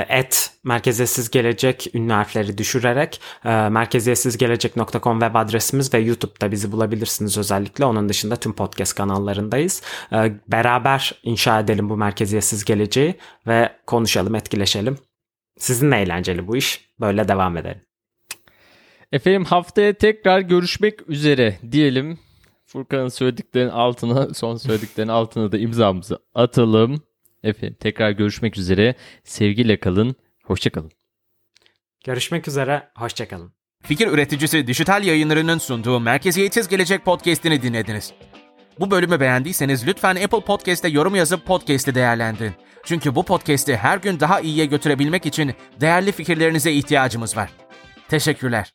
et 0.08 0.50
merkeziyetsiz 0.64 1.30
gelecek 1.30 1.94
ünlü 1.94 2.12
harfleri 2.12 2.58
düşürerek 2.58 3.20
e, 3.44 3.48
merkeziyetsizgelecek.com 3.48 5.20
web 5.20 5.34
adresimiz 5.34 5.94
ve 5.94 5.98
YouTube'da 5.98 6.52
bizi 6.52 6.72
bulabilirsiniz 6.72 7.38
özellikle. 7.38 7.84
Onun 7.84 8.08
dışında 8.08 8.36
tüm 8.36 8.52
podcast 8.52 8.94
kanallarındayız. 8.94 9.82
Ee, 10.12 10.32
beraber 10.48 11.20
inşa 11.22 11.60
edelim 11.60 11.88
bu 11.88 11.96
merkeziyetsiz 11.96 12.64
geleceği 12.64 13.14
ve 13.46 13.72
konuşalım, 13.86 14.34
etkileşelim. 14.34 14.98
Sizinle 15.58 16.00
eğlenceli 16.00 16.46
bu 16.48 16.56
iş. 16.56 16.90
Böyle 17.00 17.28
devam 17.28 17.56
edelim. 17.56 17.80
Efendim 19.12 19.44
haftaya 19.44 19.92
tekrar 19.92 20.40
görüşmek 20.40 21.08
üzere 21.08 21.58
diyelim. 21.72 22.18
Furkan'ın 22.66 23.08
söylediklerinin 23.08 23.70
altına, 23.70 24.34
son 24.34 24.56
söylediklerinin 24.56 25.12
altına 25.12 25.52
da 25.52 25.58
imzamızı 25.58 26.18
atalım. 26.34 27.02
Efendim 27.42 27.76
tekrar 27.80 28.10
görüşmek 28.10 28.58
üzere. 28.58 28.94
Sevgiyle 29.24 29.80
kalın. 29.80 30.16
Hoşçakalın. 30.44 30.90
Görüşmek 32.04 32.48
üzere. 32.48 32.88
Hoşçakalın. 32.96 33.52
Fikir 33.82 34.08
üreticisi 34.08 34.66
Dijital 34.66 35.04
Yayınları'nın 35.04 35.58
sunduğu 35.58 36.00
Merkeziyetsiz 36.00 36.68
Gelecek 36.68 37.04
Podcast'ini 37.04 37.62
dinlediniz. 37.62 38.12
Bu 38.80 38.90
bölümü 38.90 39.20
beğendiyseniz 39.20 39.86
lütfen 39.86 40.16
Apple 40.16 40.40
Podcast'te 40.40 40.88
yorum 40.88 41.14
yazıp 41.14 41.46
podcast'i 41.46 41.94
değerlendirin. 41.94 42.52
Çünkü 42.84 43.14
bu 43.14 43.22
podcast'i 43.22 43.76
her 43.76 43.98
gün 43.98 44.20
daha 44.20 44.40
iyiye 44.40 44.66
götürebilmek 44.66 45.26
için 45.26 45.54
değerli 45.80 46.12
fikirlerinize 46.12 46.72
ihtiyacımız 46.72 47.36
var. 47.36 47.50
Teşekkürler. 48.08 48.72